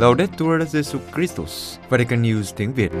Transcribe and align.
Laudetur 0.00 0.62
Jesu 0.72 0.98
Christus, 1.14 1.78
Vatican 1.88 2.22
News 2.22 2.52
tiếng 2.56 2.72
Việt. 2.74 2.92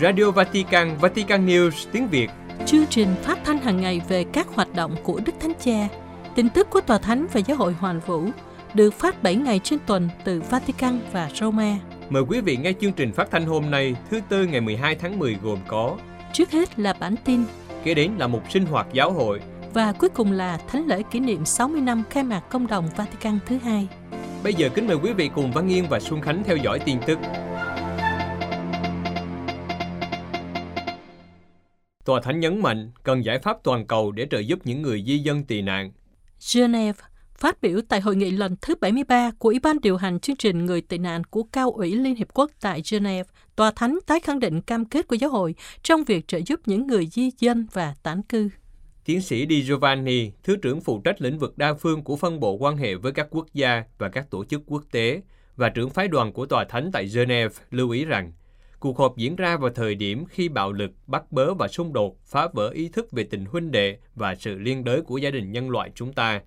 Radio 0.00 0.30
Vatican, 0.30 0.96
Vatican 1.00 1.46
News 1.46 1.70
tiếng 1.92 2.08
Việt. 2.08 2.30
Chương 2.66 2.86
trình 2.90 3.08
phát 3.22 3.38
thanh 3.44 3.58
hàng 3.58 3.80
ngày 3.80 4.00
về 4.08 4.24
các 4.32 4.46
hoạt 4.54 4.74
động 4.74 4.96
của 5.02 5.20
Đức 5.26 5.32
Thánh 5.40 5.52
Cha, 5.64 5.88
tin 6.34 6.48
tức 6.48 6.70
của 6.70 6.80
Tòa 6.80 6.98
Thánh 6.98 7.26
và 7.32 7.40
Giáo 7.40 7.56
hội 7.56 7.72
Hoàn 7.72 8.00
Vũ 8.00 8.24
được 8.74 8.94
phát 8.94 9.22
7 9.22 9.36
ngày 9.36 9.60
trên 9.64 9.78
tuần 9.86 10.08
từ 10.24 10.42
Vatican 10.50 11.00
và 11.12 11.30
Roma. 11.34 11.76
Mời 12.10 12.22
quý 12.28 12.40
vị 12.40 12.56
nghe 12.56 12.72
chương 12.80 12.92
trình 12.92 13.12
phát 13.12 13.30
thanh 13.30 13.46
hôm 13.46 13.70
nay, 13.70 13.96
thứ 14.10 14.20
Tư 14.28 14.46
ngày 14.46 14.60
12 14.60 14.94
tháng 14.94 15.18
10 15.18 15.36
gồm 15.42 15.58
có 15.66 15.96
Trước 16.32 16.50
hết 16.50 16.78
là 16.78 16.94
bản 17.00 17.14
tin 17.24 17.44
Kế 17.84 17.94
đến 17.94 18.12
là 18.18 18.26
một 18.26 18.42
sinh 18.50 18.66
hoạt 18.66 18.86
giáo 18.92 19.12
hội 19.12 19.40
và 19.74 19.92
cuối 19.92 20.10
cùng 20.10 20.32
là 20.32 20.58
thánh 20.68 20.86
lễ 20.86 21.02
kỷ 21.10 21.20
niệm 21.20 21.44
60 21.44 21.80
năm 21.80 22.02
khai 22.10 22.22
mạc 22.22 22.40
công 22.40 22.66
đồng 22.66 22.88
Vatican 22.96 23.38
thứ 23.46 23.58
hai. 23.58 23.88
Bây 24.44 24.54
giờ 24.54 24.68
kính 24.74 24.86
mời 24.86 24.96
quý 24.96 25.12
vị 25.12 25.30
cùng 25.34 25.52
Văn 25.52 25.68
Yên 25.68 25.84
và 25.88 26.00
Xuân 26.00 26.20
Khánh 26.20 26.42
theo 26.44 26.56
dõi 26.56 26.78
tin 26.78 26.98
tức. 27.06 27.18
Tòa 32.04 32.20
Thánh 32.22 32.40
nhấn 32.40 32.62
mạnh 32.62 32.90
cần 33.02 33.24
giải 33.24 33.38
pháp 33.38 33.56
toàn 33.64 33.86
cầu 33.86 34.12
để 34.12 34.26
trợ 34.30 34.38
giúp 34.38 34.58
những 34.64 34.82
người 34.82 35.04
di 35.06 35.18
dân 35.18 35.44
tị 35.44 35.62
nạn. 35.62 35.92
Geneva 36.54 37.04
phát 37.38 37.62
biểu 37.62 37.80
tại 37.88 38.00
hội 38.00 38.16
nghị 38.16 38.30
lần 38.30 38.56
thứ 38.62 38.74
73 38.80 39.30
của 39.38 39.48
Ủy 39.48 39.58
ban 39.58 39.80
điều 39.80 39.96
hành 39.96 40.20
chương 40.20 40.36
trình 40.36 40.66
người 40.66 40.80
tị 40.80 40.98
nạn 40.98 41.24
của 41.24 41.42
Cao 41.42 41.70
ủy 41.70 41.94
Liên 41.94 42.16
Hiệp 42.16 42.28
Quốc 42.34 42.50
tại 42.60 42.82
Geneva, 42.90 43.30
Tòa 43.56 43.70
Thánh 43.70 43.98
tái 44.06 44.20
khẳng 44.20 44.38
định 44.38 44.60
cam 44.60 44.84
kết 44.84 45.08
của 45.08 45.16
giáo 45.16 45.30
hội 45.30 45.54
trong 45.82 46.04
việc 46.04 46.28
trợ 46.28 46.40
giúp 46.46 46.60
những 46.66 46.86
người 46.86 47.06
di 47.06 47.30
dân 47.38 47.66
và 47.72 47.94
tán 48.02 48.22
cư. 48.22 48.48
Tiến 49.08 49.20
sĩ 49.20 49.46
Di 49.48 49.62
Giovanni, 49.62 50.30
Thứ 50.42 50.56
trưởng 50.56 50.80
phụ 50.80 51.00
trách 51.04 51.22
lĩnh 51.22 51.38
vực 51.38 51.58
đa 51.58 51.74
phương 51.74 52.02
của 52.02 52.16
phân 52.16 52.40
bộ 52.40 52.52
quan 52.52 52.76
hệ 52.76 52.94
với 52.94 53.12
các 53.12 53.26
quốc 53.30 53.46
gia 53.54 53.84
và 53.98 54.08
các 54.08 54.30
tổ 54.30 54.44
chức 54.44 54.62
quốc 54.66 54.84
tế 54.90 55.20
và 55.56 55.68
trưởng 55.68 55.90
phái 55.90 56.08
đoàn 56.08 56.32
của 56.32 56.46
Tòa 56.46 56.64
Thánh 56.64 56.90
tại 56.92 57.08
Geneva 57.14 57.54
lưu 57.70 57.90
ý 57.90 58.04
rằng 58.04 58.32
cuộc 58.78 58.98
họp 58.98 59.16
diễn 59.16 59.36
ra 59.36 59.56
vào 59.56 59.70
thời 59.70 59.94
điểm 59.94 60.24
khi 60.28 60.48
bạo 60.48 60.72
lực, 60.72 60.90
bắt 61.06 61.32
bớ 61.32 61.54
và 61.54 61.68
xung 61.68 61.92
đột 61.92 62.16
phá 62.24 62.48
vỡ 62.52 62.70
ý 62.70 62.88
thức 62.88 63.12
về 63.12 63.24
tình 63.24 63.44
huynh 63.44 63.70
đệ 63.70 63.98
và 64.14 64.34
sự 64.34 64.58
liên 64.58 64.84
đới 64.84 65.02
của 65.02 65.18
gia 65.18 65.30
đình 65.30 65.52
nhân 65.52 65.70
loại 65.70 65.90
chúng 65.94 66.12
ta. 66.12 66.40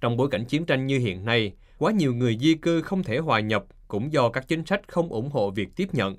Trong 0.00 0.16
bối 0.16 0.28
cảnh 0.30 0.44
chiến 0.44 0.64
tranh 0.64 0.86
như 0.86 0.98
hiện 0.98 1.24
nay, 1.24 1.52
quá 1.78 1.92
nhiều 1.92 2.14
người 2.14 2.38
di 2.40 2.54
cư 2.54 2.82
không 2.82 3.02
thể 3.02 3.18
hòa 3.18 3.40
nhập 3.40 3.64
cũng 3.88 4.12
do 4.12 4.28
các 4.28 4.48
chính 4.48 4.66
sách 4.66 4.80
không 4.88 5.08
ủng 5.08 5.30
hộ 5.30 5.50
việc 5.50 5.68
tiếp 5.76 5.88
nhận. 5.92 6.16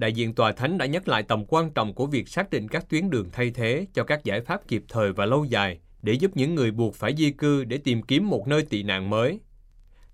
Đại 0.00 0.12
diện 0.12 0.34
Tòa 0.34 0.52
Thánh 0.52 0.78
đã 0.78 0.86
nhắc 0.86 1.08
lại 1.08 1.22
tầm 1.22 1.44
quan 1.48 1.70
trọng 1.70 1.94
của 1.94 2.06
việc 2.06 2.28
xác 2.28 2.50
định 2.50 2.68
các 2.68 2.88
tuyến 2.88 3.10
đường 3.10 3.28
thay 3.32 3.50
thế 3.50 3.86
cho 3.94 4.04
các 4.04 4.24
giải 4.24 4.40
pháp 4.40 4.68
kịp 4.68 4.84
thời 4.88 5.12
và 5.12 5.26
lâu 5.26 5.44
dài 5.44 5.78
để 6.02 6.12
giúp 6.12 6.30
những 6.34 6.54
người 6.54 6.70
buộc 6.70 6.94
phải 6.94 7.14
di 7.16 7.30
cư 7.30 7.64
để 7.64 7.78
tìm 7.78 8.02
kiếm 8.02 8.28
một 8.28 8.48
nơi 8.48 8.62
tị 8.62 8.82
nạn 8.82 9.10
mới. 9.10 9.40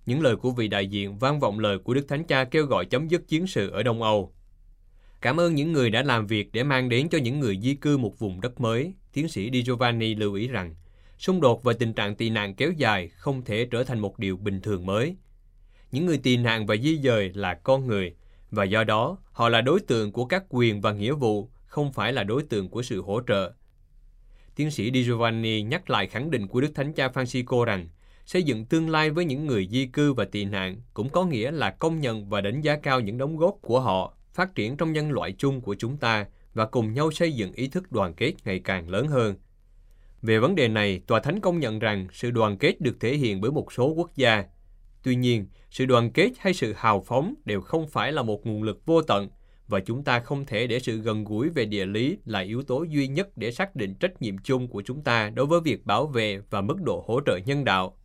Những 0.05 0.21
lời 0.21 0.35
của 0.35 0.51
vị 0.51 0.67
đại 0.67 0.87
diện 0.87 1.17
vang 1.17 1.39
vọng 1.39 1.59
lời 1.59 1.79
của 1.79 1.93
Đức 1.93 2.07
Thánh 2.07 2.23
Cha 2.23 2.43
kêu 2.43 2.65
gọi 2.65 2.85
chấm 2.85 3.07
dứt 3.07 3.27
chiến 3.27 3.47
sự 3.47 3.69
ở 3.69 3.83
Đông 3.83 4.01
Âu. 4.01 4.33
Cảm 5.21 5.39
ơn 5.39 5.55
những 5.55 5.71
người 5.71 5.89
đã 5.89 6.03
làm 6.03 6.27
việc 6.27 6.49
để 6.51 6.63
mang 6.63 6.89
đến 6.89 7.09
cho 7.09 7.17
những 7.17 7.39
người 7.39 7.59
di 7.61 7.75
cư 7.75 7.97
một 7.97 8.19
vùng 8.19 8.41
đất 8.41 8.61
mới, 8.61 8.93
tiến 9.13 9.27
sĩ 9.27 9.49
Di 9.51 9.63
Giovanni 9.63 10.15
lưu 10.15 10.33
ý 10.33 10.47
rằng 10.47 10.75
xung 11.17 11.41
đột 11.41 11.63
và 11.63 11.73
tình 11.73 11.93
trạng 11.93 12.15
tị 12.15 12.29
nạn 12.29 12.55
kéo 12.55 12.71
dài 12.71 13.07
không 13.07 13.43
thể 13.45 13.67
trở 13.71 13.83
thành 13.83 13.99
một 13.99 14.19
điều 14.19 14.37
bình 14.37 14.61
thường 14.61 14.85
mới. 14.85 15.15
Những 15.91 16.05
người 16.05 16.17
tị 16.17 16.37
nạn 16.37 16.65
và 16.65 16.75
di 16.75 16.97
dời 16.97 17.31
là 17.33 17.53
con 17.53 17.87
người, 17.87 18.15
và 18.51 18.63
do 18.63 18.83
đó 18.83 19.17
họ 19.31 19.49
là 19.49 19.61
đối 19.61 19.79
tượng 19.79 20.11
của 20.11 20.25
các 20.25 20.43
quyền 20.49 20.81
và 20.81 20.91
nghĩa 20.91 21.13
vụ, 21.13 21.49
không 21.65 21.93
phải 21.93 22.13
là 22.13 22.23
đối 22.23 22.43
tượng 22.43 22.69
của 22.69 22.81
sự 22.81 23.01
hỗ 23.01 23.21
trợ. 23.27 23.51
Tiến 24.55 24.71
sĩ 24.71 24.91
Di 24.91 25.03
Giovanni 25.03 25.61
nhắc 25.61 25.89
lại 25.89 26.07
khẳng 26.07 26.31
định 26.31 26.47
của 26.47 26.61
Đức 26.61 26.71
Thánh 26.75 26.93
Cha 26.93 27.07
Francisco 27.07 27.63
rằng 27.63 27.89
xây 28.25 28.43
dựng 28.43 28.65
tương 28.65 28.89
lai 28.89 29.09
với 29.09 29.25
những 29.25 29.45
người 29.45 29.67
di 29.71 29.85
cư 29.85 30.13
và 30.13 30.25
tị 30.25 30.45
nạn 30.45 30.81
cũng 30.93 31.09
có 31.09 31.25
nghĩa 31.25 31.51
là 31.51 31.69
công 31.69 32.01
nhận 32.01 32.29
và 32.29 32.41
đánh 32.41 32.61
giá 32.61 32.77
cao 32.77 32.99
những 32.99 33.17
đóng 33.17 33.37
góp 33.37 33.57
của 33.61 33.79
họ, 33.79 34.13
phát 34.33 34.55
triển 34.55 34.77
trong 34.77 34.93
nhân 34.93 35.11
loại 35.11 35.35
chung 35.37 35.61
của 35.61 35.75
chúng 35.75 35.97
ta 35.97 36.25
và 36.53 36.65
cùng 36.65 36.93
nhau 36.93 37.11
xây 37.11 37.31
dựng 37.31 37.53
ý 37.53 37.67
thức 37.67 37.91
đoàn 37.91 38.13
kết 38.13 38.33
ngày 38.45 38.59
càng 38.59 38.89
lớn 38.89 39.07
hơn. 39.07 39.35
Về 40.21 40.39
vấn 40.39 40.55
đề 40.55 40.67
này, 40.67 41.01
Tòa 41.07 41.19
Thánh 41.19 41.39
công 41.39 41.59
nhận 41.59 41.79
rằng 41.79 42.07
sự 42.13 42.31
đoàn 42.31 42.57
kết 42.57 42.81
được 42.81 42.97
thể 42.99 43.15
hiện 43.15 43.41
bởi 43.41 43.51
một 43.51 43.73
số 43.73 43.87
quốc 43.87 44.11
gia. 44.15 44.45
Tuy 45.07 45.15
nhiên, 45.15 45.45
sự 45.71 45.85
đoàn 45.85 46.11
kết 46.11 46.31
hay 46.39 46.53
sự 46.53 46.73
hào 46.77 47.01
phóng 47.01 47.33
đều 47.45 47.61
không 47.61 47.87
phải 47.87 48.11
là 48.11 48.23
một 48.23 48.45
nguồn 48.45 48.63
lực 48.63 48.85
vô 48.85 49.01
tận, 49.01 49.29
và 49.67 49.79
chúng 49.79 50.03
ta 50.03 50.19
không 50.19 50.45
thể 50.45 50.67
để 50.67 50.79
sự 50.79 50.97
gần 50.97 51.23
gũi 51.23 51.49
về 51.49 51.65
địa 51.65 51.85
lý 51.85 52.17
là 52.25 52.39
yếu 52.39 52.63
tố 52.63 52.83
duy 52.83 53.07
nhất 53.07 53.37
để 53.37 53.51
xác 53.51 53.75
định 53.75 53.95
trách 53.95 54.21
nhiệm 54.21 54.37
chung 54.37 54.67
của 54.67 54.81
chúng 54.85 55.01
ta 55.01 55.29
đối 55.29 55.45
với 55.45 55.61
việc 55.61 55.85
bảo 55.85 56.07
vệ 56.07 56.39
và 56.49 56.61
mức 56.61 56.81
độ 56.81 57.03
hỗ 57.07 57.19
trợ 57.25 57.37
nhân 57.45 57.63
đạo. 57.63 57.97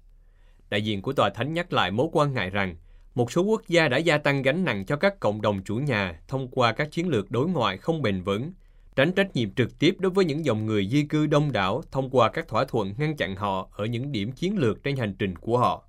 Đại 0.70 0.82
diện 0.82 1.02
của 1.02 1.12
Tòa 1.12 1.30
Thánh 1.30 1.52
nhắc 1.52 1.72
lại 1.72 1.90
mối 1.90 2.08
quan 2.12 2.34
ngại 2.34 2.50
rằng 2.50 2.76
một 3.14 3.32
số 3.32 3.42
quốc 3.42 3.62
gia 3.68 3.88
đã 3.88 3.96
gia 3.96 4.18
tăng 4.18 4.42
gánh 4.42 4.64
nặng 4.64 4.84
cho 4.86 4.96
các 4.96 5.20
cộng 5.20 5.42
đồng 5.42 5.62
chủ 5.64 5.76
nhà 5.76 6.20
thông 6.28 6.48
qua 6.48 6.72
các 6.72 6.90
chiến 6.90 7.08
lược 7.08 7.30
đối 7.30 7.48
ngoại 7.48 7.76
không 7.76 8.02
bền 8.02 8.22
vững, 8.22 8.52
tránh 8.96 9.12
trách 9.12 9.36
nhiệm 9.36 9.54
trực 9.54 9.78
tiếp 9.78 9.96
đối 9.98 10.12
với 10.12 10.24
những 10.24 10.44
dòng 10.44 10.66
người 10.66 10.88
di 10.88 11.02
cư 11.02 11.26
đông 11.26 11.52
đảo 11.52 11.82
thông 11.90 12.10
qua 12.10 12.30
các 12.30 12.48
thỏa 12.48 12.64
thuận 12.64 12.94
ngăn 12.98 13.16
chặn 13.16 13.36
họ 13.36 13.68
ở 13.72 13.84
những 13.84 14.12
điểm 14.12 14.32
chiến 14.32 14.58
lược 14.58 14.82
trên 14.82 14.96
hành 14.96 15.14
trình 15.18 15.36
của 15.36 15.58
họ. 15.58 15.88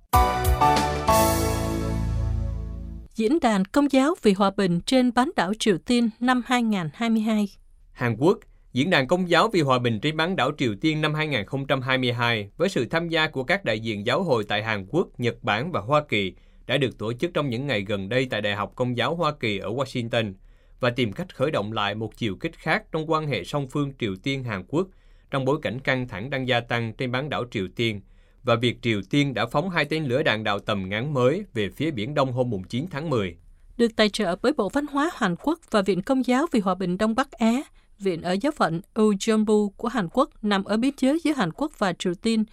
Diễn 3.14 3.40
đàn 3.40 3.64
Công 3.64 3.92
giáo 3.92 4.14
vì 4.22 4.32
hòa 4.32 4.50
bình 4.56 4.80
trên 4.80 5.14
bán 5.14 5.30
đảo 5.36 5.52
Triều 5.58 5.78
Tiên 5.78 6.10
năm 6.20 6.42
2022 6.46 7.48
Hàn 7.92 8.16
Quốc, 8.18 8.38
Diễn 8.72 8.90
đàn 8.90 9.06
Công 9.06 9.30
giáo 9.30 9.48
vì 9.48 9.60
hòa 9.60 9.78
bình 9.78 10.00
trên 10.00 10.16
bán 10.16 10.36
đảo 10.36 10.50
Triều 10.58 10.74
Tiên 10.80 11.00
năm 11.00 11.14
2022 11.14 12.50
với 12.56 12.68
sự 12.68 12.84
tham 12.84 13.08
gia 13.08 13.28
của 13.28 13.44
các 13.44 13.64
đại 13.64 13.80
diện 13.80 14.06
giáo 14.06 14.22
hội 14.22 14.44
tại 14.48 14.62
Hàn 14.62 14.86
Quốc, 14.88 15.08
Nhật 15.18 15.42
Bản 15.42 15.72
và 15.72 15.80
Hoa 15.80 16.04
Kỳ 16.08 16.34
đã 16.66 16.76
được 16.76 16.98
tổ 16.98 17.12
chức 17.12 17.30
trong 17.34 17.50
những 17.50 17.66
ngày 17.66 17.84
gần 17.88 18.08
đây 18.08 18.26
tại 18.30 18.40
Đại 18.40 18.54
học 18.54 18.72
Công 18.74 18.96
giáo 18.96 19.14
Hoa 19.14 19.32
Kỳ 19.40 19.58
ở 19.58 19.68
Washington 19.68 20.32
và 20.80 20.90
tìm 20.90 21.12
cách 21.12 21.36
khởi 21.36 21.50
động 21.50 21.72
lại 21.72 21.94
một 21.94 22.16
chiều 22.16 22.36
kích 22.36 22.58
khác 22.58 22.84
trong 22.92 23.10
quan 23.10 23.26
hệ 23.26 23.44
song 23.44 23.66
phương 23.66 23.92
Triều 23.98 24.14
Tiên-Hàn 24.22 24.64
Quốc 24.68 24.88
trong 25.30 25.44
bối 25.44 25.58
cảnh 25.62 25.80
căng 25.80 26.08
thẳng 26.08 26.30
đang 26.30 26.48
gia 26.48 26.60
tăng 26.60 26.92
trên 26.92 27.12
bán 27.12 27.28
đảo 27.28 27.44
Triều 27.50 27.66
Tiên 27.76 28.00
và 28.44 28.56
việc 28.56 28.82
Triều 28.82 29.00
Tiên 29.10 29.34
đã 29.34 29.46
phóng 29.46 29.70
hai 29.70 29.84
tên 29.84 30.04
lửa 30.04 30.22
đạn 30.22 30.44
đạo 30.44 30.58
tầm 30.58 30.88
ngắn 30.88 31.14
mới 31.14 31.44
về 31.54 31.70
phía 31.76 31.90
Biển 31.90 32.14
Đông 32.14 32.32
hôm 32.32 32.50
9 32.68 32.86
tháng 32.90 33.10
10. 33.10 33.36
Được 33.76 33.96
tài 33.96 34.08
trợ 34.08 34.36
bởi 34.42 34.52
Bộ 34.52 34.68
Văn 34.68 34.86
hóa 34.86 35.10
Hàn 35.14 35.36
Quốc 35.36 35.58
và 35.70 35.82
Viện 35.82 36.02
Công 36.02 36.26
giáo 36.26 36.46
vì 36.52 36.60
Hòa 36.60 36.74
bình 36.74 36.98
Đông 36.98 37.14
Bắc 37.14 37.32
Á, 37.32 37.62
Viện 37.98 38.22
ở 38.22 38.36
giáo 38.40 38.52
phận 38.52 38.80
Ujeonbu 38.94 39.68
của 39.68 39.88
Hàn 39.88 40.08
Quốc 40.12 40.30
nằm 40.42 40.64
ở 40.64 40.76
biên 40.76 40.94
giới 40.98 41.20
giữa 41.24 41.32
Hàn 41.32 41.52
Quốc 41.52 41.78
và 41.78 41.92
Triều 41.92 42.14
Tiên. 42.14 42.44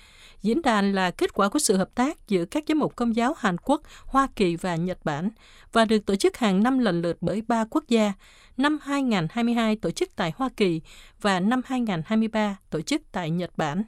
Diễn 0.41 0.61
đàn 0.61 0.93
là 0.93 1.11
kết 1.11 1.33
quả 1.33 1.49
của 1.49 1.59
sự 1.59 1.77
hợp 1.77 1.95
tác 1.95 2.27
giữa 2.27 2.45
các 2.45 2.63
giám 2.67 2.79
mục 2.79 2.95
công 2.95 3.15
giáo 3.15 3.33
Hàn 3.37 3.57
Quốc, 3.57 3.81
Hoa 4.05 4.27
Kỳ 4.35 4.55
và 4.55 4.75
Nhật 4.75 4.97
Bản 5.03 5.29
và 5.73 5.85
được 5.85 6.05
tổ 6.05 6.15
chức 6.15 6.37
hàng 6.37 6.63
năm 6.63 6.79
lần 6.79 7.01
lượt 7.01 7.17
bởi 7.21 7.41
ba 7.47 7.65
quốc 7.69 7.83
gia. 7.87 8.13
Năm 8.57 8.79
2022 8.81 9.75
tổ 9.75 9.91
chức 9.91 10.15
tại 10.15 10.31
Hoa 10.35 10.49
Kỳ 10.57 10.81
và 11.21 11.39
năm 11.39 11.61
2023 11.65 12.57
tổ 12.69 12.81
chức 12.81 13.01
tại 13.11 13.29
Nhật 13.29 13.57
Bản. 13.57 13.83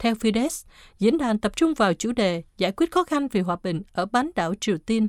Theo 0.00 0.14
Fides, 0.14 0.64
diễn 0.98 1.18
đàn 1.18 1.38
tập 1.38 1.52
trung 1.56 1.74
vào 1.74 1.94
chủ 1.94 2.12
đề 2.12 2.42
giải 2.58 2.72
quyết 2.72 2.90
khó 2.90 3.04
khăn 3.04 3.28
về 3.28 3.40
hòa 3.40 3.56
bình 3.62 3.82
ở 3.92 4.06
bán 4.06 4.30
đảo 4.34 4.54
Triều 4.60 4.78
Tiên. 4.78 5.08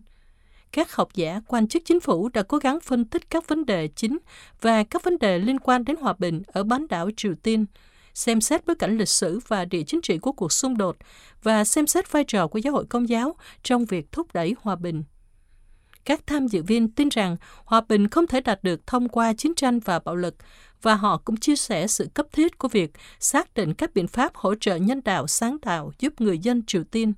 Các 0.71 0.95
học 0.95 1.09
giả, 1.13 1.41
quan 1.47 1.67
chức 1.67 1.81
chính 1.85 1.99
phủ 1.99 2.29
đã 2.29 2.43
cố 2.43 2.57
gắng 2.57 2.79
phân 2.79 3.05
tích 3.05 3.29
các 3.29 3.47
vấn 3.47 3.65
đề 3.65 3.87
chính 3.87 4.17
và 4.61 4.83
các 4.83 5.03
vấn 5.03 5.17
đề 5.19 5.39
liên 5.39 5.59
quan 5.59 5.85
đến 5.85 5.95
hòa 5.95 6.13
bình 6.19 6.41
ở 6.47 6.63
bán 6.63 6.87
đảo 6.87 7.09
Triều 7.17 7.33
Tiên, 7.43 7.65
xem 8.13 8.41
xét 8.41 8.65
bối 8.65 8.75
cảnh 8.75 8.97
lịch 8.97 9.09
sử 9.09 9.39
và 9.47 9.65
địa 9.65 9.83
chính 9.83 10.01
trị 10.01 10.17
của 10.17 10.31
cuộc 10.31 10.51
xung 10.51 10.77
đột 10.77 10.97
và 11.43 11.63
xem 11.63 11.87
xét 11.87 12.11
vai 12.11 12.23
trò 12.23 12.47
của 12.47 12.59
giáo 12.59 12.73
hội 12.73 12.85
công 12.85 13.09
giáo 13.09 13.35
trong 13.63 13.85
việc 13.85 14.11
thúc 14.11 14.33
đẩy 14.33 14.55
hòa 14.61 14.75
bình. 14.75 15.03
Các 16.05 16.27
tham 16.27 16.47
dự 16.47 16.63
viên 16.63 16.91
tin 16.91 17.09
rằng 17.09 17.37
hòa 17.65 17.81
bình 17.89 18.09
không 18.09 18.27
thể 18.27 18.41
đạt 18.41 18.63
được 18.63 18.87
thông 18.87 19.09
qua 19.09 19.33
chiến 19.33 19.55
tranh 19.55 19.79
và 19.79 19.99
bạo 19.99 20.15
lực, 20.15 20.35
và 20.81 20.95
họ 20.95 21.17
cũng 21.17 21.37
chia 21.37 21.55
sẻ 21.55 21.87
sự 21.87 22.07
cấp 22.13 22.25
thiết 22.31 22.57
của 22.57 22.67
việc 22.67 22.91
xác 23.19 23.53
định 23.53 23.73
các 23.73 23.93
biện 23.93 24.07
pháp 24.07 24.35
hỗ 24.35 24.55
trợ 24.55 24.75
nhân 24.75 25.01
đạo 25.05 25.27
sáng 25.27 25.59
tạo 25.59 25.91
giúp 25.99 26.21
người 26.21 26.39
dân 26.39 26.65
Triều 26.65 26.83
Tiên. 26.83 27.13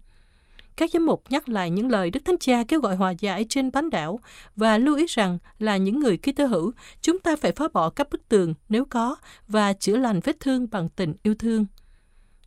Các 0.76 0.90
giám 0.94 1.06
mục 1.06 1.24
nhắc 1.30 1.50
lại 1.50 1.70
những 1.70 1.90
lời 1.92 2.10
Đức 2.10 2.26
Thánh 2.26 2.38
Cha 2.38 2.64
kêu 2.68 2.80
gọi 2.80 2.96
hòa 2.96 3.12
giải 3.12 3.46
trên 3.50 3.72
bán 3.72 3.90
đảo 3.90 4.20
và 4.56 4.78
lưu 4.78 4.96
ý 4.96 5.06
rằng 5.10 5.38
là 5.60 5.78
những 5.78 6.00
người 6.00 6.18
ký 6.18 6.32
tơ 6.32 6.46
hữu, 6.46 6.72
chúng 7.02 7.20
ta 7.20 7.36
phải 7.36 7.52
phá 7.52 7.68
bỏ 7.74 7.90
các 7.90 8.10
bức 8.10 8.30
tường 8.30 8.54
nếu 8.70 8.86
có 8.86 9.16
và 9.48 9.74
chữa 9.74 9.98
lành 9.98 10.20
vết 10.24 10.40
thương 10.40 10.68
bằng 10.72 10.90
tình 10.90 11.14
yêu 11.24 11.36
thương. 11.40 11.66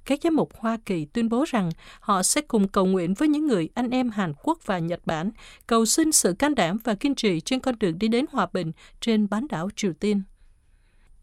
Các 0.04 0.18
giám 0.22 0.36
mục 0.36 0.56
Hoa 0.58 0.78
Kỳ 0.86 1.04
tuyên 1.04 1.28
bố 1.28 1.44
rằng 1.48 1.70
họ 2.00 2.22
sẽ 2.22 2.40
cùng 2.40 2.68
cầu 2.68 2.86
nguyện 2.86 3.14
với 3.14 3.28
những 3.28 3.46
người 3.46 3.68
anh 3.74 3.90
em 3.90 4.10
Hàn 4.10 4.32
Quốc 4.42 4.58
và 4.66 4.78
Nhật 4.78 5.00
Bản, 5.06 5.30
cầu 5.66 5.86
xin 5.86 6.12
sự 6.12 6.32
can 6.38 6.54
đảm 6.54 6.78
và 6.84 6.94
kiên 6.94 7.14
trì 7.14 7.40
trên 7.40 7.60
con 7.60 7.78
đường 7.78 7.98
đi 7.98 8.08
đến 8.08 8.24
hòa 8.32 8.46
bình 8.52 8.72
trên 9.00 9.28
bán 9.28 9.46
đảo 9.48 9.68
Triều 9.76 9.92
Tiên. 9.92 10.22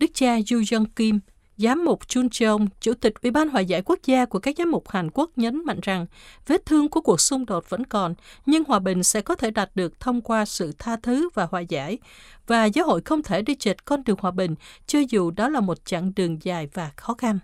Đức 0.04 0.10
cha 0.14 0.36
Yu 0.36 0.60
Jung 0.60 0.86
Kim, 0.96 1.20
giám 1.58 1.86
mục 1.86 2.08
Chun 2.08 2.30
Cheong, 2.30 2.68
chủ 2.82 2.94
tịch 2.94 3.14
Ủy 3.22 3.32
ban 3.32 3.50
Hòa 3.50 3.62
giải 3.62 3.82
quốc 3.86 4.00
gia 4.06 4.26
của 4.26 4.40
các 4.40 4.56
giám 4.58 4.72
mục 4.72 4.90
Hàn 4.90 5.10
Quốc 5.14 5.30
nhấn 5.36 5.66
mạnh 5.66 5.80
rằng 5.82 6.06
vết 6.48 6.66
thương 6.66 6.90
của 6.90 7.02
cuộc 7.02 7.22
xung 7.22 7.46
đột 7.46 7.70
vẫn 7.70 7.86
còn, 7.86 8.14
nhưng 8.46 8.64
hòa 8.64 8.80
bình 8.80 9.04
sẽ 9.04 9.22
có 9.22 9.36
thể 9.36 9.52
đạt 9.52 9.70
được 9.76 10.00
thông 10.00 10.22
qua 10.22 10.46
sự 10.46 10.72
tha 10.80 10.96
thứ 11.04 11.30
và 11.34 11.48
hòa 11.52 11.60
giải, 11.60 11.98
và 12.48 12.66
giáo 12.66 12.86
hội 12.86 13.02
không 13.06 13.24
thể 13.24 13.42
đi 13.42 13.56
chệch 13.56 13.86
con 13.86 14.04
đường 14.04 14.18
hòa 14.20 14.32
bình, 14.32 14.56
cho 14.88 15.00
dù 15.10 15.32
đó 15.32 15.50
là 15.50 15.60
một 15.60 15.86
chặng 15.86 16.12
đường 16.16 16.38
dài 16.44 16.68
và 16.74 16.92
khó 16.96 17.14
khăn. 17.14 17.40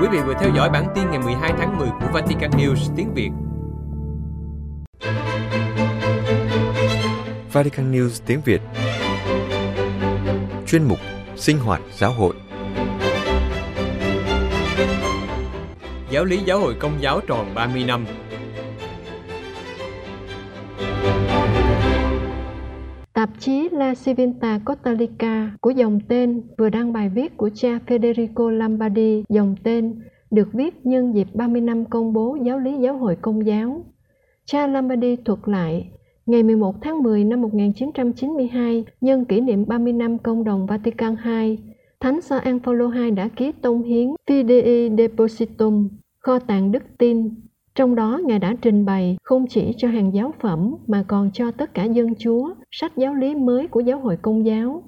Quý 0.00 0.06
vị 0.12 0.18
vừa 0.26 0.34
theo 0.40 0.50
dõi 0.56 0.70
bản 0.70 0.86
tin 0.94 1.10
ngày 1.10 1.18
12 1.18 1.52
tháng 1.58 1.78
10 1.78 1.88
của 1.88 2.08
Vatican 2.12 2.50
News 2.50 2.96
tiếng 2.96 3.14
Việt. 3.14 3.30
Vatican 7.52 7.92
News 7.92 8.22
tiếng 8.26 8.40
Việt 8.44 8.60
Chuyên 10.70 10.82
mục 10.88 10.98
Sinh 11.36 11.56
hoạt 11.58 11.80
giáo 11.92 12.12
hội 12.12 12.34
Giáo 16.10 16.24
lý 16.24 16.38
giáo 16.46 16.60
hội 16.60 16.74
công 16.80 16.92
giáo 17.00 17.20
tròn 17.26 17.46
30 17.54 17.84
năm 17.86 18.06
Tạp 23.12 23.30
chí 23.38 23.68
La 23.72 23.94
Civita 24.04 24.60
Cattolica 24.66 25.50
của 25.60 25.70
dòng 25.70 26.00
tên 26.08 26.42
vừa 26.58 26.68
đăng 26.68 26.92
bài 26.92 27.08
viết 27.08 27.36
của 27.36 27.50
cha 27.54 27.78
Federico 27.86 28.50
Lombardi 28.50 29.24
dòng 29.28 29.54
tên 29.64 30.02
được 30.30 30.48
viết 30.52 30.86
nhân 30.86 31.14
dịp 31.14 31.28
30 31.34 31.60
năm 31.60 31.84
công 31.84 32.12
bố 32.12 32.36
giáo 32.44 32.58
lý 32.58 32.78
giáo 32.80 32.98
hội 32.98 33.16
công 33.22 33.46
giáo. 33.46 33.84
Cha 34.44 34.66
Lombardi 34.66 35.16
thuật 35.16 35.38
lại, 35.46 35.90
ngày 36.30 36.42
11 36.42 36.76
tháng 36.82 37.02
10 37.02 37.24
năm 37.24 37.42
1992, 37.42 38.84
nhân 39.00 39.24
kỷ 39.24 39.40
niệm 39.40 39.64
30 39.66 39.92
năm 39.92 40.18
công 40.18 40.44
đồng 40.44 40.66
Vatican 40.66 41.16
II, 41.24 41.58
Thánh 42.00 42.20
Gioan 42.22 42.60
Phaolô 42.60 42.92
II 42.92 43.10
đã 43.10 43.28
ký 43.28 43.52
tông 43.52 43.82
hiến 43.82 44.14
Fidei 44.26 44.96
Depositum, 44.96 45.88
kho 46.18 46.38
tàng 46.38 46.72
đức 46.72 46.82
tin. 46.98 47.30
Trong 47.74 47.94
đó, 47.94 48.20
Ngài 48.24 48.38
đã 48.38 48.56
trình 48.62 48.84
bày 48.84 49.16
không 49.22 49.46
chỉ 49.46 49.72
cho 49.76 49.88
hàng 49.88 50.14
giáo 50.14 50.34
phẩm 50.40 50.74
mà 50.86 51.04
còn 51.08 51.30
cho 51.32 51.50
tất 51.50 51.74
cả 51.74 51.84
dân 51.84 52.14
chúa 52.18 52.54
sách 52.70 52.92
giáo 52.96 53.14
lý 53.14 53.34
mới 53.34 53.68
của 53.68 53.80
giáo 53.80 53.98
hội 53.98 54.16
công 54.22 54.46
giáo. 54.46 54.82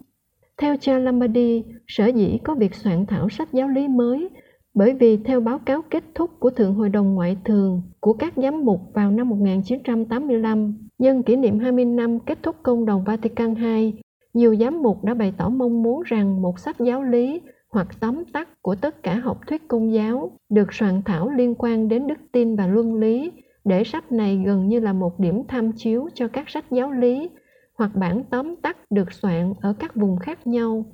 Theo 0.58 0.76
cha 0.80 0.98
Lombardi, 0.98 1.64
sở 1.86 2.06
dĩ 2.06 2.38
có 2.44 2.54
việc 2.54 2.74
soạn 2.74 3.06
thảo 3.06 3.28
sách 3.28 3.52
giáo 3.52 3.68
lý 3.68 3.88
mới 3.88 4.28
bởi 4.74 4.94
vì 4.94 5.16
theo 5.16 5.40
báo 5.40 5.58
cáo 5.58 5.82
kết 5.90 6.04
thúc 6.14 6.30
của 6.38 6.50
Thượng 6.50 6.74
Hội 6.74 6.88
đồng 6.88 7.14
Ngoại 7.14 7.36
thường 7.44 7.82
của 8.00 8.12
các 8.12 8.32
giám 8.36 8.64
mục 8.64 8.80
vào 8.94 9.10
năm 9.10 9.28
1985, 9.28 10.88
nhân 10.98 11.22
kỷ 11.22 11.36
niệm 11.36 11.58
20 11.58 11.84
năm 11.84 12.18
kết 12.20 12.38
thúc 12.42 12.56
công 12.62 12.84
đồng 12.84 13.04
Vatican 13.04 13.54
II, 13.54 13.94
nhiều 14.34 14.56
giám 14.56 14.82
mục 14.82 15.04
đã 15.04 15.14
bày 15.14 15.34
tỏ 15.36 15.48
mong 15.48 15.82
muốn 15.82 16.02
rằng 16.02 16.42
một 16.42 16.58
sách 16.58 16.76
giáo 16.78 17.02
lý 17.02 17.40
hoặc 17.72 17.88
tóm 18.00 18.24
tắt 18.32 18.62
của 18.62 18.74
tất 18.74 19.02
cả 19.02 19.14
học 19.14 19.40
thuyết 19.46 19.68
công 19.68 19.92
giáo 19.92 20.38
được 20.48 20.72
soạn 20.72 21.02
thảo 21.04 21.30
liên 21.30 21.54
quan 21.58 21.88
đến 21.88 22.06
đức 22.06 22.18
tin 22.32 22.56
và 22.56 22.66
luân 22.66 22.94
lý 22.94 23.32
để 23.64 23.84
sách 23.84 24.12
này 24.12 24.42
gần 24.46 24.68
như 24.68 24.80
là 24.80 24.92
một 24.92 25.18
điểm 25.18 25.42
tham 25.48 25.72
chiếu 25.72 26.08
cho 26.14 26.28
các 26.28 26.50
sách 26.50 26.64
giáo 26.70 26.92
lý 26.92 27.30
hoặc 27.78 27.90
bản 27.94 28.24
tóm 28.30 28.56
tắt 28.56 28.76
được 28.90 29.12
soạn 29.12 29.54
ở 29.60 29.74
các 29.78 29.96
vùng 29.96 30.18
khác 30.18 30.46
nhau. 30.46 30.84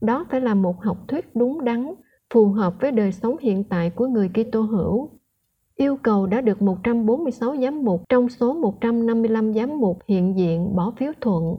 Đó 0.00 0.26
phải 0.30 0.40
là 0.40 0.54
một 0.54 0.82
học 0.82 0.96
thuyết 1.08 1.36
đúng 1.36 1.64
đắn, 1.64 1.94
phù 2.34 2.46
hợp 2.46 2.74
với 2.80 2.92
đời 2.92 3.12
sống 3.12 3.36
hiện 3.40 3.64
tại 3.64 3.90
của 3.90 4.06
người 4.06 4.28
Kitô 4.28 4.60
hữu. 4.60 5.10
Yêu 5.80 5.96
cầu 6.02 6.26
đã 6.26 6.40
được 6.40 6.62
146 6.62 7.56
giám 7.56 7.84
mục 7.84 8.08
trong 8.08 8.28
số 8.28 8.54
155 8.54 9.54
giám 9.54 9.80
mục 9.80 9.98
hiện 10.08 10.38
diện 10.38 10.76
bỏ 10.76 10.92
phiếu 10.96 11.12
thuận. 11.20 11.56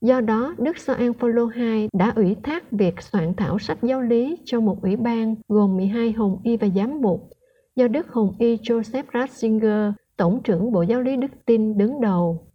Do 0.00 0.20
đó, 0.20 0.54
Đức 0.58 0.78
Gioan 0.78 1.12
Phaolô 1.12 1.50
II 1.56 1.88
đã 1.92 2.12
ủy 2.16 2.36
thác 2.42 2.72
việc 2.72 3.02
soạn 3.02 3.34
thảo 3.34 3.58
sách 3.58 3.78
giáo 3.82 4.00
lý 4.00 4.36
cho 4.44 4.60
một 4.60 4.82
ủy 4.82 4.96
ban 4.96 5.34
gồm 5.48 5.76
12 5.76 6.12
hồng 6.12 6.38
y 6.44 6.56
và 6.56 6.68
giám 6.76 7.00
mục 7.00 7.30
do 7.76 7.88
Đức 7.88 8.08
Hồng 8.08 8.34
y 8.38 8.56
Joseph 8.56 9.04
Ratzinger, 9.12 9.92
Tổng 10.16 10.40
trưởng 10.44 10.72
Bộ 10.72 10.82
Giáo 10.82 11.00
lý 11.00 11.16
Đức 11.16 11.30
tin 11.46 11.78
đứng 11.78 12.00
đầu. 12.00 12.46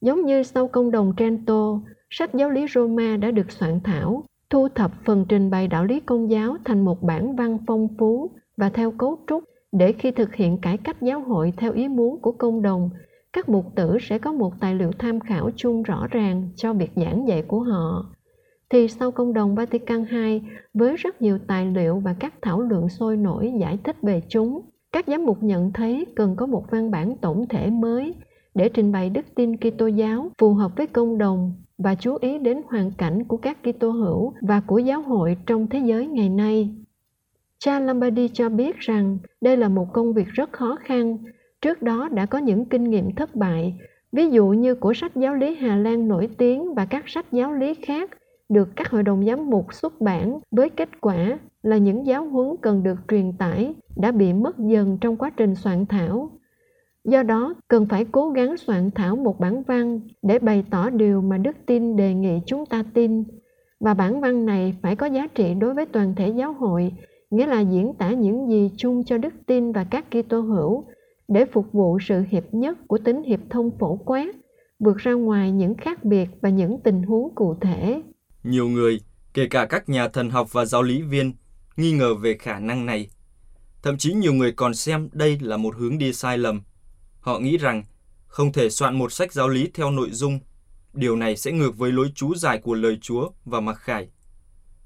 Giống 0.00 0.26
như 0.26 0.42
sau 0.42 0.68
công 0.68 0.90
đồng 0.90 1.12
Trento, 1.16 1.80
sách 2.10 2.34
giáo 2.34 2.50
lý 2.50 2.66
Roma 2.74 3.16
đã 3.16 3.30
được 3.30 3.50
soạn 3.52 3.80
thảo, 3.84 4.24
thu 4.50 4.68
thập 4.68 4.90
phần 5.04 5.24
trình 5.28 5.50
bày 5.50 5.68
đạo 5.68 5.84
lý 5.84 6.00
công 6.00 6.30
giáo 6.30 6.56
thành 6.64 6.84
một 6.84 7.02
bản 7.02 7.36
văn 7.36 7.58
phong 7.66 7.88
phú 7.98 8.30
và 8.56 8.68
theo 8.68 8.90
cấu 8.90 9.18
trúc 9.28 9.44
để 9.72 9.92
khi 9.92 10.10
thực 10.10 10.34
hiện 10.34 10.58
cải 10.58 10.76
cách 10.76 11.02
giáo 11.02 11.20
hội 11.20 11.52
theo 11.56 11.72
ý 11.72 11.88
muốn 11.88 12.20
của 12.20 12.32
công 12.32 12.62
đồng 12.62 12.90
các 13.32 13.48
mục 13.48 13.64
tử 13.74 13.98
sẽ 14.00 14.18
có 14.18 14.32
một 14.32 14.52
tài 14.60 14.74
liệu 14.74 14.90
tham 14.98 15.20
khảo 15.20 15.50
chung 15.56 15.82
rõ 15.82 16.06
ràng 16.10 16.48
cho 16.56 16.72
việc 16.72 16.90
giảng 16.96 17.28
dạy 17.28 17.42
của 17.42 17.60
họ 17.60 18.16
thì 18.70 18.88
sau 18.88 19.10
công 19.10 19.32
đồng 19.32 19.54
Vatican 19.54 20.04
II 20.10 20.42
với 20.74 20.96
rất 20.96 21.22
nhiều 21.22 21.38
tài 21.46 21.66
liệu 21.66 21.98
và 21.98 22.14
các 22.20 22.34
thảo 22.42 22.60
luận 22.60 22.88
sôi 22.88 23.16
nổi 23.16 23.52
giải 23.60 23.78
thích 23.84 23.96
về 24.02 24.22
chúng, 24.28 24.60
các 24.92 25.04
giám 25.08 25.24
mục 25.26 25.42
nhận 25.42 25.72
thấy 25.72 26.06
cần 26.16 26.36
có 26.36 26.46
một 26.46 26.64
văn 26.70 26.90
bản 26.90 27.16
tổng 27.16 27.46
thể 27.48 27.70
mới 27.70 28.14
để 28.54 28.68
trình 28.68 28.92
bày 28.92 29.10
đức 29.10 29.26
tin 29.34 29.56
Kitô 29.56 29.86
giáo 29.86 30.30
phù 30.38 30.54
hợp 30.54 30.72
với 30.76 30.86
công 30.86 31.18
đồng 31.18 31.52
và 31.78 31.94
chú 31.94 32.16
ý 32.20 32.38
đến 32.38 32.62
hoàn 32.66 32.90
cảnh 32.90 33.24
của 33.24 33.36
các 33.36 33.58
Kitô 33.62 33.90
hữu 33.90 34.32
và 34.42 34.60
của 34.60 34.78
giáo 34.78 35.02
hội 35.02 35.36
trong 35.46 35.66
thế 35.66 35.78
giới 35.78 36.06
ngày 36.06 36.28
nay. 36.28 36.74
Cha 37.58 37.80
Lombardi 37.80 38.28
cho 38.28 38.48
biết 38.48 38.76
rằng 38.78 39.18
đây 39.40 39.56
là 39.56 39.68
một 39.68 39.86
công 39.92 40.12
việc 40.12 40.28
rất 40.28 40.52
khó 40.52 40.76
khăn 40.80 41.18
trước 41.62 41.82
đó 41.82 42.08
đã 42.08 42.26
có 42.26 42.38
những 42.38 42.64
kinh 42.64 42.84
nghiệm 42.84 43.14
thất 43.14 43.34
bại, 43.34 43.74
ví 44.12 44.30
dụ 44.30 44.46
như 44.46 44.74
của 44.74 44.94
sách 44.94 45.16
giáo 45.16 45.34
lý 45.34 45.54
Hà 45.54 45.76
Lan 45.76 46.08
nổi 46.08 46.28
tiếng 46.38 46.74
và 46.74 46.84
các 46.84 47.04
sách 47.08 47.26
giáo 47.32 47.52
lý 47.52 47.74
khác 47.74 48.10
được 48.48 48.68
các 48.76 48.90
hội 48.90 49.02
đồng 49.02 49.26
giám 49.26 49.50
mục 49.50 49.74
xuất 49.74 50.00
bản 50.00 50.40
với 50.50 50.70
kết 50.70 51.00
quả 51.00 51.38
là 51.62 51.76
những 51.76 52.06
giáo 52.06 52.24
huấn 52.24 52.56
cần 52.62 52.82
được 52.82 52.98
truyền 53.08 53.32
tải 53.38 53.74
đã 53.96 54.12
bị 54.12 54.32
mất 54.32 54.58
dần 54.58 54.98
trong 55.00 55.16
quá 55.16 55.30
trình 55.36 55.54
soạn 55.54 55.86
thảo. 55.86 56.30
Do 57.04 57.22
đó, 57.22 57.54
cần 57.68 57.86
phải 57.86 58.04
cố 58.04 58.30
gắng 58.30 58.56
soạn 58.56 58.90
thảo 58.90 59.16
một 59.16 59.40
bản 59.40 59.62
văn 59.62 60.00
để 60.22 60.38
bày 60.38 60.64
tỏ 60.70 60.90
điều 60.90 61.20
mà 61.22 61.38
đức 61.38 61.56
tin 61.66 61.96
đề 61.96 62.14
nghị 62.14 62.40
chúng 62.46 62.66
ta 62.66 62.84
tin 62.94 63.24
và 63.80 63.94
bản 63.94 64.20
văn 64.20 64.46
này 64.46 64.76
phải 64.82 64.96
có 64.96 65.06
giá 65.06 65.26
trị 65.34 65.54
đối 65.54 65.74
với 65.74 65.86
toàn 65.86 66.14
thể 66.14 66.28
giáo 66.28 66.52
hội, 66.52 66.92
nghĩa 67.30 67.46
là 67.46 67.60
diễn 67.60 67.92
tả 67.98 68.10
những 68.10 68.50
gì 68.50 68.70
chung 68.76 69.04
cho 69.04 69.18
đức 69.18 69.34
tin 69.46 69.72
và 69.72 69.84
các 69.90 70.04
Kitô 70.10 70.40
hữu 70.40 70.84
để 71.28 71.44
phục 71.52 71.72
vụ 71.72 71.98
sự 72.00 72.24
hiệp 72.30 72.44
nhất 72.52 72.78
của 72.86 72.98
tính 72.98 73.22
hiệp 73.22 73.40
thông 73.50 73.70
phổ 73.78 73.96
quát, 73.96 74.26
vượt 74.78 74.96
ra 74.96 75.12
ngoài 75.12 75.52
những 75.52 75.74
khác 75.74 76.04
biệt 76.04 76.28
và 76.42 76.48
những 76.48 76.80
tình 76.84 77.02
huống 77.02 77.34
cụ 77.34 77.56
thể. 77.60 78.02
Nhiều 78.44 78.68
người, 78.68 79.00
kể 79.34 79.46
cả 79.50 79.66
các 79.66 79.88
nhà 79.88 80.08
thần 80.08 80.30
học 80.30 80.52
và 80.52 80.64
giáo 80.64 80.82
lý 80.82 81.02
viên, 81.02 81.32
nghi 81.76 81.92
ngờ 81.92 82.14
về 82.14 82.36
khả 82.38 82.58
năng 82.58 82.86
này. 82.86 83.10
Thậm 83.82 83.98
chí 83.98 84.12
nhiều 84.12 84.32
người 84.32 84.52
còn 84.52 84.74
xem 84.74 85.08
đây 85.12 85.38
là 85.40 85.56
một 85.56 85.76
hướng 85.76 85.98
đi 85.98 86.12
sai 86.12 86.38
lầm. 86.38 86.62
Họ 87.20 87.38
nghĩ 87.38 87.56
rằng 87.56 87.82
không 88.26 88.52
thể 88.52 88.70
soạn 88.70 88.98
một 88.98 89.12
sách 89.12 89.32
giáo 89.32 89.48
lý 89.48 89.70
theo 89.74 89.90
nội 89.90 90.10
dung. 90.10 90.38
Điều 90.92 91.16
này 91.16 91.36
sẽ 91.36 91.52
ngược 91.52 91.76
với 91.76 91.92
lối 91.92 92.12
chú 92.14 92.34
giải 92.34 92.58
của 92.58 92.74
lời 92.74 92.98
Chúa 93.00 93.30
và 93.44 93.60
mặc 93.60 93.74
khải. 93.74 94.08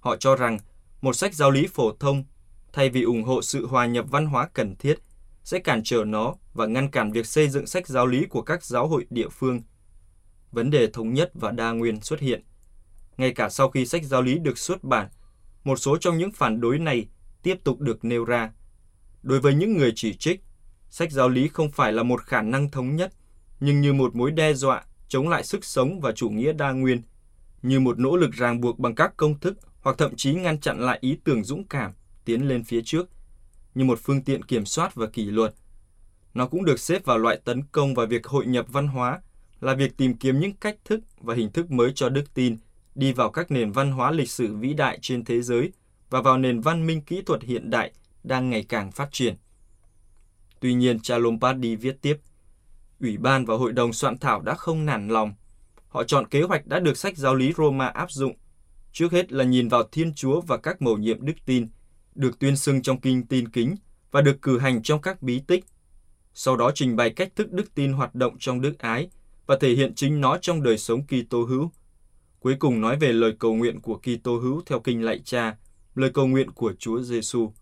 Họ 0.00 0.16
cho 0.16 0.37
rằng 0.37 0.58
một 1.00 1.12
sách 1.12 1.35
giáo 1.35 1.50
lý 1.50 1.67
phổ 1.67 1.93
thông, 1.93 2.25
thay 2.73 2.90
vì 2.90 3.02
ủng 3.02 3.23
hộ 3.23 3.42
sự 3.42 3.66
hòa 3.66 3.87
nhập 3.87 4.04
văn 4.09 4.26
hóa 4.26 4.49
cần 4.54 4.76
thiết, 4.76 4.99
sẽ 5.45 5.59
cản 5.59 5.80
trở 5.85 6.04
nó 6.04 6.35
và 6.52 6.66
ngăn 6.66 6.90
cản 6.90 7.12
việc 7.12 7.26
xây 7.26 7.49
dựng 7.49 7.66
sách 7.66 7.87
giáo 7.87 8.07
lý 8.07 8.26
của 8.26 8.42
các 8.42 8.64
giáo 8.64 8.88
hội 8.88 9.07
địa 9.11 9.28
phương. 9.28 9.62
Vấn 10.52 10.71
đề 10.71 10.87
thống 10.87 11.14
nhất 11.14 11.30
và 11.35 11.50
đa 11.50 11.71
nguyên 11.71 12.00
xuất 12.00 12.21
hiện. 12.21 12.45
Ngay 13.16 13.33
cả 13.33 13.49
sau 13.49 13.71
khi 13.71 13.87
sách 13.87 14.04
giáo 14.04 14.23
lý 14.23 14.38
được 14.38 14.59
xuất 14.59 14.85
bản, 14.85 15.09
một 15.64 15.76
số 15.76 15.97
trong 15.97 16.19
những 16.19 16.33
phản 16.33 16.61
đối 16.61 16.78
này 16.78 17.07
tiếp 17.42 17.59
tục 17.64 17.80
được 17.80 18.04
nêu 18.04 18.25
ra. 18.25 18.52
Đối 19.23 19.40
với 19.40 19.54
những 19.54 19.76
người 19.76 19.92
chỉ 19.97 20.14
trích, 20.14 20.40
sách 20.90 21.12
giáo 21.12 21.28
lý 21.28 21.49
không 21.49 21.71
phải 21.71 21.92
là 21.92 22.02
một 22.02 22.23
khả 22.23 22.42
năng 22.42 22.71
thống 22.71 22.97
nhất, 22.97 23.12
nhưng 23.61 23.80
như 23.80 23.92
một 23.92 24.16
mối 24.16 24.30
đe 24.30 24.54
dọa 24.54 24.85
chống 25.09 25.28
lại 25.28 25.45
sức 25.45 25.64
sống 25.64 26.00
và 26.00 26.12
chủ 26.12 26.28
nghĩa 26.30 26.52
đa 26.52 26.73
nguyên, 26.73 27.02
như 27.62 27.80
một 27.80 27.99
nỗ 27.99 28.16
lực 28.16 28.30
ràng 28.33 28.61
buộc 28.61 28.78
bằng 28.78 28.95
các 28.95 29.16
công 29.16 29.38
thức 29.38 29.59
hoặc 29.80 29.99
thậm 29.99 30.16
chí 30.16 30.34
ngăn 30.34 30.60
chặn 30.60 30.80
lại 30.80 30.99
ý 31.00 31.18
tưởng 31.25 31.44
dũng 31.44 31.64
cảm 31.68 31.92
tiến 32.25 32.49
lên 32.49 32.64
phía 32.64 32.80
trước– 32.84 33.08
như 33.75 33.84
một 33.84 33.99
phương 34.02 34.25
tiện 34.25 34.44
kiểm 34.44 34.64
soát 34.64 34.94
và 34.94 35.06
kỷ 35.06 35.25
luật. 35.25 35.54
Nó 36.34 36.46
cũng 36.46 36.64
được 36.64 36.80
xếp 36.80 37.04
vào 37.04 37.18
loại 37.18 37.40
tấn 37.44 37.62
công 37.72 37.94
và 37.94 38.06
việc 38.06 38.26
hội 38.26 38.46
nhập 38.46 38.66
văn 38.68 38.88
hóa, 38.88 39.20
là 39.60 39.75
việc 39.75 39.96
tìm 39.96 40.14
kiếm 40.14 40.40
những 40.40 40.52
cách 40.52 40.76
thức 40.84 41.00
và 41.20 41.34
hình 41.34 41.52
thức 41.52 41.70
mới 41.70 41.92
cho 41.94 42.08
đức 42.08 42.34
tin 42.34 42.56
đi 42.94 43.12
vào 43.12 43.30
các 43.30 43.50
nền 43.50 43.72
văn 43.72 43.92
hóa 43.92 44.10
lịch 44.10 44.30
sử 44.30 44.56
vĩ 44.56 44.75
đại 44.75 44.99
trên 45.02 45.25
thế 45.25 45.42
giới 45.42 45.72
và 46.10 46.22
vào 46.22 46.38
nền 46.38 46.60
văn 46.60 46.87
minh 46.87 47.02
kỹ 47.02 47.22
thuật 47.26 47.42
hiện 47.42 47.70
đại 47.70 47.92
đang 48.22 48.50
ngày 48.50 48.64
càng 48.68 48.92
phát 48.92 49.08
triển. 49.12 49.37
Tuy 50.60 50.75
nhiên, 50.75 51.00
cha 51.00 51.18
Lombardi 51.18 51.76
viết 51.76 52.02
tiếp, 52.02 52.16
Ủy 53.00 53.16
ban 53.16 53.44
và 53.44 53.56
Hội 53.56 53.72
đồng 53.72 53.92
soạn 53.92 54.18
thảo 54.18 54.40
đã 54.42 54.54
không 54.54 54.87
nản 54.87 55.08
lòng. 55.08 55.34
Họ 55.88 56.04
chọn 56.04 56.26
kế 56.26 56.42
hoạch 56.42 56.66
đã 56.66 56.80
được 56.80 56.96
sách 56.96 57.16
giáo 57.16 57.34
lý 57.34 57.52
Roma 57.56 57.87
áp 57.87 58.10
dụng. 58.10 58.37
Trước 58.92 59.12
hết 59.12 59.32
là 59.32 59.44
nhìn 59.44 59.68
vào 59.68 59.82
Thiên 59.92 60.14
Chúa 60.14 60.40
và 60.40 60.56
các 60.56 60.82
mầu 60.82 60.99
nhiệm 60.99 61.26
đức 61.26 61.35
tin– 61.47 61.68
được 62.14 62.38
tuyên 62.38 62.56
xưng 62.56 62.82
trong 62.82 63.00
kinh 63.00 63.26
tin 63.26 63.49
kính 63.49 63.75
và 64.11 64.20
được 64.20 64.42
cử 64.42 64.59
hành 64.59 64.82
trong 64.82 65.02
các 65.02 65.23
bí 65.23 65.40
tích. 65.47 65.64
Sau 66.35 66.56
đó 66.56 66.70
trình 66.75 66.97
bày 66.97 67.11
cách 67.11 67.32
thức 67.37 67.52
đức 67.52 67.75
tin 67.75 67.92
hoạt 67.92 68.14
động 68.14 68.37
trong 68.38 68.61
đức 68.61 68.78
ái 68.78 69.09
và 69.47 69.56
thể 69.61 69.75
hiện 69.75 69.94
chính 69.94 70.20
nó 70.20 70.38
trong 70.38 70.62
đời 70.62 70.78
sống 70.78 71.06
Kitô 71.06 71.44
hữu. 71.44 71.70
Cuối 72.40 72.56
cùng 72.59 72.80
nói 72.80 72.97
về 72.97 73.12
lời 73.12 73.32
cầu 73.38 73.54
nguyện 73.54 73.80
của 73.80 73.99
Kitô 73.99 74.38
hữu 74.38 74.62
theo 74.66 74.80
kinh 74.80 75.02
lạy 75.02 75.20
cha, 75.25 75.56
lời 75.94 76.11
cầu 76.14 76.26
nguyện 76.26 76.50
của 76.50 76.73
Chúa 76.78 77.02
Giêsu. 77.02 77.52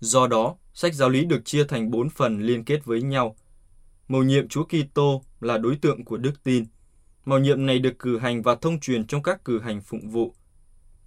Do 0.00 0.26
đó, 0.26 0.56
sách 0.74 0.94
giáo 0.94 1.08
lý 1.08 1.24
được 1.24 1.44
chia 1.44 1.64
thành 1.64 1.90
bốn 1.90 2.10
phần 2.10 2.40
liên 2.40 2.64
kết 2.64 2.84
với 2.84 3.02
nhau. 3.02 3.36
Mầu 4.08 4.22
nhiệm 4.22 4.48
Chúa 4.48 4.64
Kitô 4.64 5.22
là 5.40 5.58
đối 5.58 5.76
tượng 5.76 6.04
của 6.04 6.16
đức 6.16 6.42
tin. 6.44 6.64
Màu 7.26 7.38
nhiệm 7.38 7.66
này 7.66 7.78
được 7.78 7.98
cử 7.98 8.18
hành 8.18 8.42
và 8.42 8.54
thông 8.54 8.80
truyền 8.80 9.06
trong 9.06 9.22
các 9.22 9.44
cử 9.44 9.60
hành 9.60 9.80
phụng 9.80 10.10
vụ– 10.10 10.34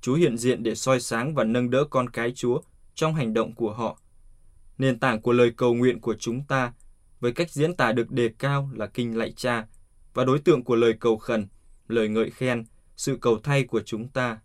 Chúa 0.01 0.13
hiện 0.15 0.37
diện 0.37 0.63
để 0.63 0.75
soi 0.75 0.99
sáng 0.99 1.33
và 1.33 1.43
nâng 1.43 1.69
đỡ 1.69 1.85
con 1.89 2.09
cái 2.09 2.31
Chúa 2.31 2.61
trong 2.95 3.13
hành 3.15 3.33
động 3.33 3.55
của 3.55 3.73
họ. 3.73 4.01
Nền 4.77 4.99
tảng 4.99 5.21
của 5.21 5.31
lời 5.31 5.51
cầu 5.57 5.73
nguyện 5.73 6.01
của 6.01 6.15
chúng 6.19 6.43
ta 6.45 6.73
với 7.19 7.31
cách 7.31 7.51
diễn 7.51 7.75
tả 7.75 7.91
được 7.91 8.11
đề 8.11 8.29
cao 8.37 8.69
là 8.73 8.87
kinh 8.87 9.17
lạy 9.17 9.33
cha 9.35 9.67
và 10.13 10.25
đối 10.25 10.39
tượng 10.39 10.63
của 10.63 10.75
lời 10.75 10.93
cầu 10.99 11.17
khẩn, 11.17 11.47
lời 11.87 12.09
ngợi 12.09 12.29
khen, 12.29 12.63
sự 12.95 13.17
cầu 13.21 13.39
thay 13.43 13.63
của 13.63 13.81
chúng 13.81 14.07
ta. 14.07 14.39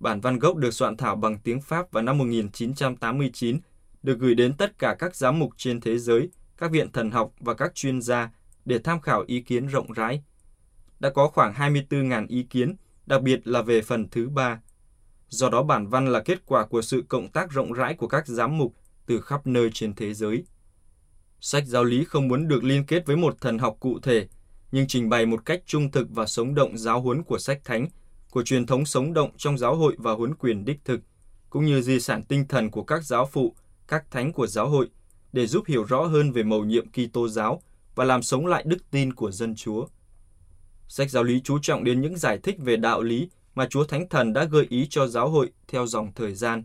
Bản 0.00 0.20
văn 0.20 0.38
gốc 0.38 0.56
được 0.56 0.74
soạn 0.74 0.96
thảo 0.96 1.16
bằng 1.16 1.38
tiếng 1.38 1.60
Pháp 1.60 1.92
vào 1.92 2.02
năm 2.02 2.18
1989, 2.18 3.58
được 4.02 4.18
gửi 4.18 4.34
đến 4.34 4.56
tất 4.56 4.78
cả 4.78 4.96
các 4.98 5.16
giám 5.16 5.38
mục 5.38 5.50
trên 5.56 5.80
thế 5.80 5.98
giới, 5.98 6.30
các 6.56 6.70
viện 6.70 6.92
thần 6.92 7.10
học 7.10 7.32
và 7.40 7.54
các 7.54 7.74
chuyên 7.74 8.02
gia 8.02 8.30
để 8.64 8.78
tham 8.78 9.00
khảo 9.00 9.24
ý 9.26 9.40
kiến 9.40 9.66
rộng 9.66 9.92
rãi. 9.92 10.22
Đã 11.00 11.10
có 11.10 11.28
khoảng 11.28 11.52
24.000 11.52 12.26
ý 12.28 12.42
kiến, 12.42 12.76
đặc 13.06 13.22
biệt 13.22 13.46
là 13.46 13.62
về 13.62 13.82
phần 13.82 14.08
thứ 14.08 14.28
ba. 14.28 14.60
Do 15.28 15.50
đó 15.50 15.62
bản 15.62 15.86
văn 15.86 16.12
là 16.12 16.20
kết 16.20 16.46
quả 16.46 16.66
của 16.66 16.82
sự 16.82 17.04
cộng 17.08 17.28
tác 17.28 17.52
rộng 17.52 17.72
rãi 17.72 17.94
của 17.94 18.08
các 18.08 18.26
giám 18.26 18.58
mục 18.58 18.74
từ 19.06 19.20
khắp 19.20 19.46
nơi 19.46 19.70
trên 19.74 19.94
thế 19.94 20.14
giới. 20.14 20.44
Sách 21.40 21.66
giáo 21.66 21.84
lý 21.84 22.04
không 22.04 22.28
muốn 22.28 22.48
được 22.48 22.64
liên 22.64 22.86
kết 22.86 23.06
với 23.06 23.16
một 23.16 23.40
thần 23.40 23.58
học 23.58 23.76
cụ 23.80 23.98
thể, 24.02 24.28
nhưng 24.72 24.86
trình 24.86 25.08
bày 25.08 25.26
một 25.26 25.44
cách 25.44 25.62
trung 25.66 25.90
thực 25.90 26.10
và 26.10 26.26
sống 26.26 26.54
động 26.54 26.78
giáo 26.78 27.00
huấn 27.00 27.22
của 27.22 27.38
sách 27.38 27.60
thánh, 27.64 27.88
của 28.30 28.42
truyền 28.42 28.66
thống 28.66 28.84
sống 28.84 29.12
động 29.12 29.30
trong 29.36 29.58
giáo 29.58 29.76
hội 29.76 29.96
và 29.98 30.12
huấn 30.12 30.34
quyền 30.34 30.64
đích 30.64 30.80
thực, 30.84 31.00
cũng 31.50 31.64
như 31.64 31.82
di 31.82 32.00
sản 32.00 32.22
tinh 32.22 32.48
thần 32.48 32.70
của 32.70 32.82
các 32.82 33.04
giáo 33.04 33.26
phụ, 33.26 33.54
các 33.88 34.10
thánh 34.10 34.32
của 34.32 34.46
giáo 34.46 34.68
hội, 34.68 34.88
để 35.32 35.46
giúp 35.46 35.64
hiểu 35.66 35.84
rõ 35.84 36.02
hơn 36.02 36.32
về 36.32 36.42
mầu 36.42 36.64
nhiệm 36.64 36.86
Kitô 36.90 37.28
giáo 37.28 37.62
và 37.94 38.04
làm 38.04 38.22
sống 38.22 38.46
lại 38.46 38.64
đức 38.66 38.90
tin 38.90 39.14
của 39.14 39.30
dân 39.30 39.54
Chúa. 39.54 39.86
Sách 40.88 41.10
giáo 41.10 41.22
lý 41.22 41.40
chú 41.40 41.58
trọng 41.62 41.84
đến 41.84 42.00
những 42.00 42.18
giải 42.18 42.38
thích 42.38 42.56
về 42.58 42.76
đạo 42.76 43.02
lý 43.02 43.28
mà 43.54 43.66
Chúa 43.70 43.84
Thánh 43.84 44.08
Thần 44.08 44.32
đã 44.32 44.44
gợi 44.44 44.66
ý 44.68 44.86
cho 44.90 45.06
giáo 45.06 45.28
hội 45.28 45.50
theo 45.68 45.86
dòng 45.86 46.12
thời 46.14 46.34
gian. 46.34 46.64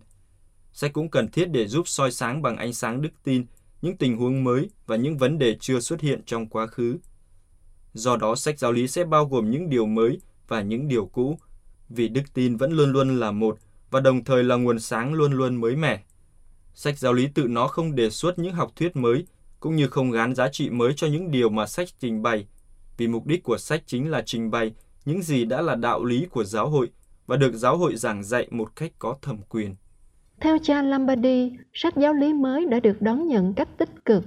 Sách 0.73 0.93
cũng 0.93 1.09
cần 1.09 1.31
thiết 1.31 1.45
để 1.45 1.67
giúp 1.67 1.87
soi 1.87 2.11
sáng 2.11 2.41
bằng 2.41 2.57
ánh 2.57 2.73
sáng 2.73 3.01
đức 3.01 3.09
tin 3.23 3.45
những 3.81 3.97
tình 3.97 4.17
huống 4.17 4.43
mới 4.43 4.69
và 4.85 4.95
những 4.95 5.17
vấn 5.17 5.37
đề 5.37 5.57
chưa 5.59 5.79
xuất 5.79 6.01
hiện 6.01 6.21
trong 6.25 6.49
quá 6.49 6.67
khứ. 6.67 6.97
Do 7.93 8.17
đó, 8.17 8.35
sách 8.35 8.59
giáo 8.59 8.71
lý 8.71 8.87
sẽ 8.87 9.05
bao 9.05 9.25
gồm 9.25 9.51
những 9.51 9.69
điều 9.69 9.85
mới 9.85 10.19
và 10.47 10.61
những 10.61 10.87
điều 10.87 11.05
cũ, 11.05 11.39
vì 11.89 12.07
đức 12.07 12.23
tin 12.33 12.57
vẫn 12.57 12.71
luôn 12.71 12.91
luôn 12.91 13.19
là 13.19 13.31
một 13.31 13.57
và 13.91 13.99
đồng 13.99 14.23
thời 14.23 14.43
là 14.43 14.55
nguồn 14.55 14.79
sáng 14.79 15.13
luôn 15.13 15.33
luôn 15.33 15.55
mới 15.55 15.75
mẻ. 15.75 16.03
Sách 16.73 16.99
giáo 16.99 17.13
lý 17.13 17.27
tự 17.33 17.47
nó 17.47 17.67
không 17.67 17.95
đề 17.95 18.09
xuất 18.09 18.39
những 18.39 18.53
học 18.53 18.71
thuyết 18.75 18.95
mới, 18.95 19.25
cũng 19.59 19.75
như 19.75 19.87
không 19.87 20.11
gán 20.11 20.35
giá 20.35 20.49
trị 20.51 20.69
mới 20.69 20.93
cho 20.95 21.07
những 21.07 21.31
điều 21.31 21.49
mà 21.49 21.67
sách 21.67 21.87
trình 21.99 22.21
bày, 22.21 22.47
vì 22.99 23.07
mục 23.07 23.25
đích 23.25 23.43
của 23.43 23.57
sách 23.57 23.83
chính 23.85 24.11
là 24.11 24.21
trình 24.25 24.51
bày 24.51 24.71
những 25.05 25.21
gì 25.21 25.45
đã 25.45 25.61
là 25.61 25.75
đạo 25.75 26.05
lý 26.05 26.25
của 26.31 26.43
giáo 26.43 26.69
hội 26.69 26.89
và 27.27 27.37
được 27.37 27.53
giáo 27.53 27.77
hội 27.77 27.95
giảng 27.95 28.23
dạy 28.23 28.47
một 28.51 28.75
cách 28.75 28.91
có 28.99 29.15
thẩm 29.21 29.37
quyền. 29.49 29.75
Theo 30.41 30.57
cha 30.63 30.81
Lombardi, 30.81 31.51
sách 31.73 31.97
giáo 31.97 32.13
lý 32.13 32.33
mới 32.33 32.65
đã 32.65 32.79
được 32.79 33.01
đón 33.01 33.27
nhận 33.27 33.53
cách 33.53 33.69
tích 33.77 34.05
cực. 34.05 34.23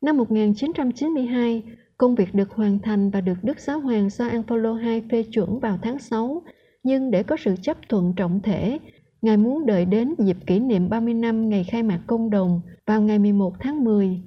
Năm 0.00 0.16
1992, 0.16 1.62
công 1.96 2.14
việc 2.14 2.34
được 2.34 2.50
hoàn 2.50 2.78
thành 2.78 3.10
và 3.10 3.20
được 3.20 3.38
Đức 3.42 3.60
Giáo 3.60 3.80
hoàng 3.80 4.10
Gioan 4.10 4.42
Phaolô 4.42 4.78
II 4.78 5.02
phê 5.10 5.24
chuẩn 5.32 5.60
vào 5.60 5.78
tháng 5.82 5.98
6, 5.98 6.42
nhưng 6.82 7.10
để 7.10 7.22
có 7.22 7.36
sự 7.44 7.54
chấp 7.62 7.76
thuận 7.88 8.12
trọng 8.16 8.40
thể, 8.42 8.78
Ngài 9.22 9.36
muốn 9.36 9.66
đợi 9.66 9.84
đến 9.84 10.14
dịp 10.18 10.36
kỷ 10.46 10.58
niệm 10.58 10.88
30 10.88 11.14
năm 11.14 11.48
ngày 11.48 11.64
khai 11.64 11.82
mạc 11.82 12.00
công 12.06 12.30
đồng 12.30 12.60
vào 12.86 13.02
ngày 13.02 13.18
11 13.18 13.54
tháng 13.60 13.84
10. 13.84 14.22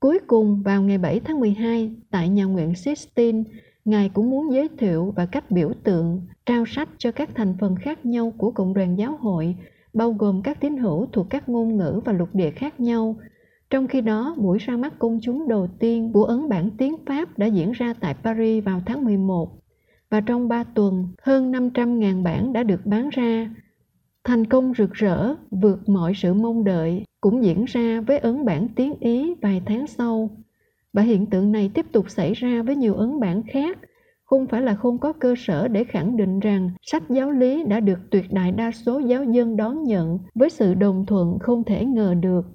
Cuối 0.00 0.18
cùng 0.26 0.62
vào 0.62 0.82
ngày 0.82 0.98
7 0.98 1.20
tháng 1.20 1.40
12 1.40 1.90
tại 2.10 2.28
nhà 2.28 2.44
nguyện 2.44 2.74
Sistine, 2.74 3.42
Ngài 3.84 4.08
cũng 4.08 4.30
muốn 4.30 4.52
giới 4.52 4.68
thiệu 4.78 5.12
và 5.16 5.26
cách 5.26 5.50
biểu 5.50 5.72
tượng, 5.84 6.20
trao 6.46 6.64
sách 6.66 6.88
cho 6.98 7.12
các 7.12 7.30
thành 7.34 7.54
phần 7.60 7.76
khác 7.76 8.06
nhau 8.06 8.32
của 8.38 8.50
cộng 8.50 8.74
đoàn 8.74 8.98
giáo 8.98 9.16
hội 9.20 9.56
bao 9.92 10.12
gồm 10.12 10.42
các 10.42 10.60
tín 10.60 10.76
hữu 10.76 11.06
thuộc 11.12 11.26
các 11.30 11.48
ngôn 11.48 11.76
ngữ 11.76 12.00
và 12.04 12.12
lục 12.12 12.28
địa 12.32 12.50
khác 12.50 12.80
nhau. 12.80 13.16
Trong 13.70 13.86
khi 13.86 14.00
đó, 14.00 14.34
buổi 14.38 14.58
ra 14.58 14.76
mắt 14.76 14.98
công 14.98 15.18
chúng 15.22 15.48
đầu 15.48 15.68
tiên 15.78 16.12
của 16.12 16.24
ấn 16.24 16.48
bản 16.48 16.70
tiếng 16.78 16.96
Pháp 17.06 17.38
đã 17.38 17.46
diễn 17.46 17.72
ra 17.72 17.94
tại 18.00 18.14
Paris 18.14 18.64
vào 18.64 18.80
tháng 18.86 19.04
11. 19.04 19.50
Và 20.10 20.20
trong 20.20 20.48
3 20.48 20.64
tuần, 20.64 21.08
hơn 21.22 21.52
500.000 21.52 22.22
bản 22.22 22.52
đã 22.52 22.62
được 22.62 22.86
bán 22.86 23.08
ra. 23.08 23.50
Thành 24.28 24.46
công 24.46 24.72
rực 24.78 24.92
rỡ, 24.92 25.34
vượt 25.50 25.88
mọi 25.88 26.12
sự 26.14 26.34
mong 26.34 26.64
đợi, 26.64 27.04
cũng 27.20 27.44
diễn 27.44 27.64
ra 27.64 28.00
với 28.00 28.18
ấn 28.18 28.44
bản 28.44 28.68
tiếng 28.76 28.94
Ý 29.00 29.34
vài 29.42 29.62
tháng 29.66 29.86
sau. 29.86 30.30
Và 30.92 31.02
hiện 31.02 31.26
tượng 31.26 31.52
này 31.52 31.70
tiếp 31.74 31.86
tục 31.92 32.10
xảy 32.10 32.34
ra 32.34 32.62
với 32.62 32.76
nhiều 32.76 32.94
ấn 32.94 33.20
bản 33.20 33.42
khác 33.42 33.78
không 34.24 34.46
phải 34.46 34.62
là 34.62 34.74
không 34.74 34.98
có 34.98 35.12
cơ 35.12 35.34
sở 35.38 35.68
để 35.68 35.84
khẳng 35.84 36.16
định 36.16 36.40
rằng 36.40 36.70
sách 36.82 37.02
giáo 37.08 37.30
lý 37.30 37.64
đã 37.64 37.80
được 37.80 37.98
tuyệt 38.10 38.24
đại 38.32 38.52
đa 38.52 38.70
số 38.70 38.98
giáo 38.98 39.24
dân 39.24 39.56
đón 39.56 39.84
nhận 39.84 40.18
với 40.34 40.50
sự 40.50 40.74
đồng 40.74 41.06
thuận 41.06 41.38
không 41.38 41.64
thể 41.64 41.84
ngờ 41.84 42.14
được. 42.20 42.46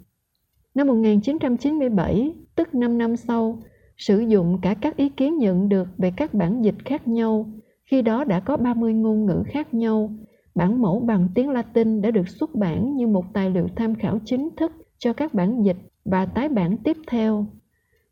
Năm 0.75 0.87
1997, 0.87 2.33
tức 2.55 2.75
5 2.75 2.97
năm 2.97 3.15
sau, 3.15 3.59
sử 3.97 4.19
dụng 4.19 4.59
cả 4.61 4.73
các 4.73 4.97
ý 4.97 5.09
kiến 5.09 5.37
nhận 5.37 5.69
được 5.69 5.87
về 5.97 6.13
các 6.17 6.33
bản 6.33 6.63
dịch 6.63 6.85
khác 6.85 7.07
nhau, 7.07 7.45
khi 7.85 8.01
đó 8.01 8.23
đã 8.23 8.39
có 8.39 8.57
30 8.57 8.93
ngôn 8.93 9.25
ngữ 9.25 9.43
khác 9.47 9.73
nhau. 9.73 10.09
Bản 10.55 10.81
mẫu 10.81 10.99
bằng 10.99 11.27
tiếng 11.35 11.49
Latin 11.49 12.01
đã 12.01 12.11
được 12.11 12.27
xuất 12.27 12.55
bản 12.55 12.95
như 12.95 13.07
một 13.07 13.33
tài 13.33 13.49
liệu 13.49 13.67
tham 13.75 13.95
khảo 13.95 14.19
chính 14.25 14.49
thức 14.57 14.71
cho 14.97 15.13
các 15.13 15.33
bản 15.33 15.63
dịch 15.63 15.77
và 16.05 16.25
tái 16.25 16.49
bản 16.49 16.77
tiếp 16.77 16.97
theo. 17.07 17.45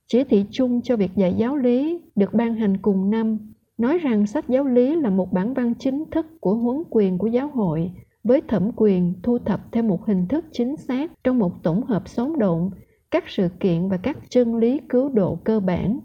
Chỉ 0.08 0.24
thị 0.24 0.46
chung 0.52 0.82
cho 0.82 0.98
việc 0.98 1.12
dạy 1.16 1.34
giáo 1.38 1.56
lý 1.58 2.02
được 2.16 2.34
ban 2.34 2.56
hành 2.56 2.78
cùng 2.78 3.10
năm, 3.10 3.54
nói 3.78 3.98
rằng 3.98 4.28
sách 4.28 4.50
giáo 4.50 4.64
lý 4.64 4.96
là 4.96 5.10
một 5.10 5.34
bản 5.34 5.54
văn 5.54 5.74
chính 5.80 6.04
thức 6.12 6.26
của 6.40 6.56
huấn 6.56 6.84
quyền 6.90 7.18
của 7.18 7.28
giáo 7.28 7.48
hội, 7.54 7.92
với 8.24 8.42
thẩm 8.48 8.72
quyền 8.76 9.14
thu 9.24 9.38
thập 9.40 9.72
theo 9.72 9.84
một 9.84 10.06
hình 10.06 10.28
thức 10.28 10.46
chính 10.52 10.78
xác 10.78 11.12
trong 11.24 11.40
một 11.40 11.64
tổng 11.64 11.84
hợp 11.84 12.08
sống 12.08 12.40
động 12.40 12.72
các 13.12 13.24
sự 13.28 13.48
kiện 13.60 13.90
và 13.90 13.98
các 13.98 14.18
chân 14.30 14.56
lý 14.56 14.80
cứu 14.90 15.10
độ 15.10 15.38
cơ 15.44 15.60
bản 15.60 16.00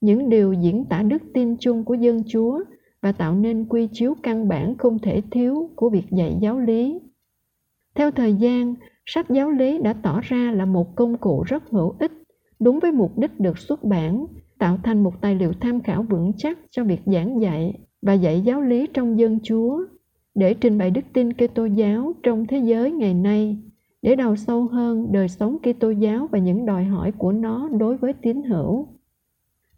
những 0.00 0.28
điều 0.28 0.52
diễn 0.52 0.84
tả 0.84 1.02
đức 1.02 1.22
tin 1.34 1.56
chung 1.60 1.84
của 1.84 1.94
dân 1.94 2.22
chúa 2.26 2.60
và 3.02 3.12
tạo 3.12 3.34
nên 3.34 3.64
quy 3.68 3.88
chiếu 3.92 4.14
căn 4.22 4.48
bản 4.48 4.76
không 4.76 4.98
thể 4.98 5.22
thiếu 5.30 5.70
của 5.76 5.90
việc 5.90 6.10
dạy 6.10 6.36
giáo 6.40 6.58
lý 6.58 7.00
theo 7.94 8.10
thời 8.10 8.34
gian 8.34 8.74
sách 9.06 9.30
giáo 9.30 9.50
lý 9.50 9.78
đã 9.78 9.92
tỏ 9.92 10.20
ra 10.22 10.52
là 10.52 10.64
một 10.64 10.96
công 10.96 11.16
cụ 11.16 11.42
rất 11.46 11.70
hữu 11.70 11.94
ích 11.98 12.12
đúng 12.60 12.78
với 12.78 12.92
mục 12.92 13.18
đích 13.18 13.40
được 13.40 13.58
xuất 13.58 13.84
bản 13.84 14.26
tạo 14.58 14.78
thành 14.84 15.02
một 15.02 15.20
tài 15.20 15.34
liệu 15.34 15.52
tham 15.60 15.80
khảo 15.80 16.02
vững 16.02 16.32
chắc 16.36 16.58
cho 16.70 16.84
việc 16.84 17.00
giảng 17.06 17.40
dạy 17.40 17.74
và 18.02 18.12
dạy 18.12 18.40
giáo 18.40 18.62
lý 18.62 18.86
trong 18.94 19.18
dân 19.18 19.38
Chúa 19.42 19.84
để 20.38 20.54
trình 20.54 20.78
bày 20.78 20.90
đức 20.90 21.04
tin 21.12 21.32
Kitô 21.32 21.64
giáo 21.64 22.12
trong 22.22 22.46
thế 22.46 22.58
giới 22.58 22.90
ngày 22.92 23.14
nay, 23.14 23.56
để 24.02 24.14
đào 24.14 24.36
sâu 24.36 24.66
hơn 24.66 25.12
đời 25.12 25.28
sống 25.28 25.58
Kitô 25.58 25.90
giáo 25.90 26.28
và 26.30 26.38
những 26.38 26.66
đòi 26.66 26.84
hỏi 26.84 27.12
của 27.18 27.32
nó 27.32 27.68
đối 27.68 27.96
với 27.96 28.12
tín 28.12 28.42
hữu. 28.42 28.88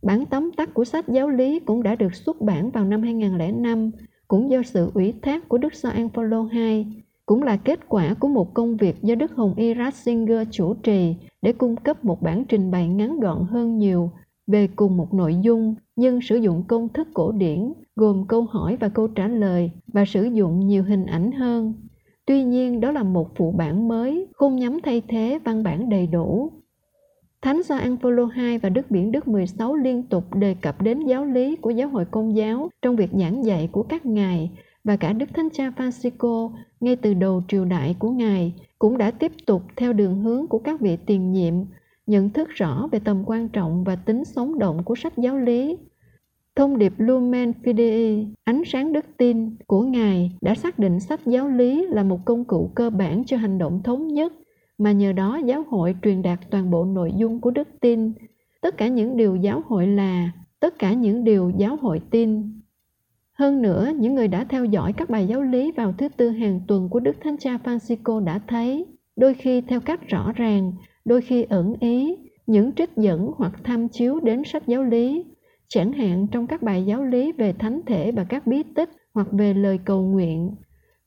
Bản 0.02 0.26
tóm 0.26 0.50
tắt 0.56 0.74
của 0.74 0.84
sách 0.84 1.08
giáo 1.08 1.28
lý 1.28 1.60
cũng 1.60 1.82
đã 1.82 1.94
được 1.94 2.14
xuất 2.14 2.40
bản 2.40 2.70
vào 2.70 2.84
năm 2.84 3.02
2005, 3.02 3.90
cũng 4.28 4.50
do 4.50 4.62
sự 4.62 4.90
ủy 4.94 5.14
thác 5.22 5.48
của 5.48 5.58
Đức 5.58 5.74
Gioan 5.74 6.08
Phaolô 6.08 6.48
II, 6.52 6.86
cũng 7.26 7.42
là 7.42 7.56
kết 7.56 7.88
quả 7.88 8.14
của 8.14 8.28
một 8.28 8.54
công 8.54 8.76
việc 8.76 9.02
do 9.02 9.14
Đức 9.14 9.32
Hồng 9.36 9.54
Y 9.56 9.74
Ratzinger 9.74 10.44
chủ 10.50 10.74
trì 10.74 11.14
để 11.42 11.52
cung 11.52 11.76
cấp 11.76 12.04
một 12.04 12.22
bản 12.22 12.44
trình 12.44 12.70
bày 12.70 12.88
ngắn 12.88 13.20
gọn 13.20 13.46
hơn 13.50 13.78
nhiều 13.78 14.10
về 14.46 14.68
cùng 14.76 14.96
một 14.96 15.14
nội 15.14 15.36
dung 15.42 15.74
nhưng 15.96 16.20
sử 16.20 16.36
dụng 16.36 16.64
công 16.68 16.88
thức 16.88 17.08
cổ 17.14 17.32
điển 17.32 17.72
gồm 17.96 18.24
câu 18.28 18.42
hỏi 18.42 18.76
và 18.80 18.88
câu 18.88 19.08
trả 19.08 19.28
lời 19.28 19.70
và 19.86 20.04
sử 20.04 20.24
dụng 20.24 20.66
nhiều 20.66 20.84
hình 20.84 21.06
ảnh 21.06 21.32
hơn. 21.32 21.74
Tuy 22.26 22.44
nhiên 22.44 22.80
đó 22.80 22.90
là 22.90 23.02
một 23.02 23.28
phụ 23.36 23.52
bản 23.52 23.88
mới, 23.88 24.26
không 24.32 24.56
nhắm 24.56 24.78
thay 24.82 25.02
thế 25.08 25.38
văn 25.44 25.62
bản 25.62 25.88
đầy 25.88 26.06
đủ. 26.06 26.52
Thánh 27.42 27.62
Gioan 27.62 27.96
Phaolô 27.96 28.28
II 28.36 28.58
và 28.58 28.68
Đức 28.68 28.90
Biển 28.90 29.12
Đức 29.12 29.28
16 29.28 29.74
liên 29.74 30.02
tục 30.02 30.34
đề 30.34 30.54
cập 30.62 30.82
đến 30.82 31.00
giáo 31.00 31.24
lý 31.24 31.56
của 31.56 31.70
giáo 31.70 31.88
hội 31.88 32.04
công 32.10 32.36
giáo 32.36 32.70
trong 32.82 32.96
việc 32.96 33.10
giảng 33.12 33.44
dạy 33.44 33.68
của 33.72 33.82
các 33.82 34.06
ngài 34.06 34.50
và 34.84 34.96
cả 34.96 35.12
Đức 35.12 35.26
Thánh 35.34 35.48
Cha 35.52 35.72
Francisco 35.76 36.50
ngay 36.80 36.96
từ 36.96 37.14
đầu 37.14 37.42
triều 37.48 37.64
đại 37.64 37.96
của 37.98 38.10
ngài 38.10 38.52
cũng 38.78 38.98
đã 38.98 39.10
tiếp 39.10 39.32
tục 39.46 39.62
theo 39.76 39.92
đường 39.92 40.22
hướng 40.22 40.46
của 40.46 40.58
các 40.58 40.80
vị 40.80 40.96
tiền 41.06 41.32
nhiệm 41.32 41.54
nhận 42.06 42.30
thức 42.30 42.48
rõ 42.48 42.88
về 42.92 43.00
tầm 43.04 43.22
quan 43.26 43.48
trọng 43.48 43.84
và 43.84 43.96
tính 43.96 44.24
sống 44.24 44.58
động 44.58 44.82
của 44.84 44.94
sách 44.94 45.12
giáo 45.16 45.38
lý. 45.38 45.78
Thông 46.56 46.78
điệp 46.78 46.92
Lumen 46.98 47.52
Fidei, 47.62 48.26
ánh 48.44 48.62
sáng 48.66 48.92
đức 48.92 49.04
tin 49.16 49.56
của 49.66 49.82
Ngài 49.82 50.32
đã 50.40 50.54
xác 50.54 50.78
định 50.78 51.00
sách 51.00 51.20
giáo 51.26 51.48
lý 51.48 51.86
là 51.86 52.02
một 52.02 52.18
công 52.24 52.44
cụ 52.44 52.70
cơ 52.74 52.90
bản 52.90 53.24
cho 53.24 53.36
hành 53.36 53.58
động 53.58 53.80
thống 53.84 54.08
nhất, 54.08 54.32
mà 54.80 54.92
nhờ 54.92 55.12
đó 55.12 55.40
giáo 55.44 55.64
hội 55.68 55.94
truyền 56.02 56.22
đạt 56.22 56.38
toàn 56.50 56.70
bộ 56.70 56.84
nội 56.84 57.12
dung 57.16 57.40
của 57.40 57.50
đức 57.50 57.68
tin, 57.80 58.12
tất 58.60 58.76
cả 58.76 58.88
những 58.88 59.16
điều 59.16 59.36
giáo 59.36 59.62
hội 59.66 59.86
là, 59.86 60.30
tất 60.60 60.78
cả 60.78 60.92
những 60.92 61.24
điều 61.24 61.50
giáo 61.50 61.76
hội 61.76 62.00
tin. 62.10 62.60
Hơn 63.32 63.62
nữa, 63.62 63.92
những 63.98 64.14
người 64.14 64.28
đã 64.28 64.44
theo 64.44 64.64
dõi 64.64 64.92
các 64.92 65.10
bài 65.10 65.26
giáo 65.26 65.42
lý 65.42 65.72
vào 65.72 65.92
thứ 65.98 66.08
tư 66.08 66.30
hàng 66.30 66.60
tuần 66.68 66.88
của 66.88 67.00
Đức 67.00 67.16
Thánh 67.20 67.36
Cha 67.36 67.58
Francisco 67.64 68.24
đã 68.24 68.40
thấy, 68.46 68.86
đôi 69.16 69.34
khi 69.34 69.60
theo 69.60 69.80
cách 69.80 70.08
rõ 70.08 70.32
ràng, 70.32 70.72
đôi 71.04 71.20
khi 71.20 71.42
ẩn 71.42 71.74
ý 71.80 72.16
những 72.46 72.72
trích 72.72 72.96
dẫn 72.96 73.30
hoặc 73.36 73.52
tham 73.64 73.88
chiếu 73.88 74.20
đến 74.20 74.42
sách 74.44 74.66
giáo 74.66 74.82
lý 74.82 75.24
chẳng 75.68 75.92
hạn 75.92 76.26
trong 76.32 76.46
các 76.46 76.62
bài 76.62 76.84
giáo 76.86 77.04
lý 77.04 77.32
về 77.32 77.52
thánh 77.52 77.80
thể 77.86 78.12
và 78.12 78.24
các 78.24 78.46
bí 78.46 78.62
tích 78.74 78.90
hoặc 79.14 79.26
về 79.32 79.54
lời 79.54 79.78
cầu 79.84 80.02
nguyện 80.02 80.54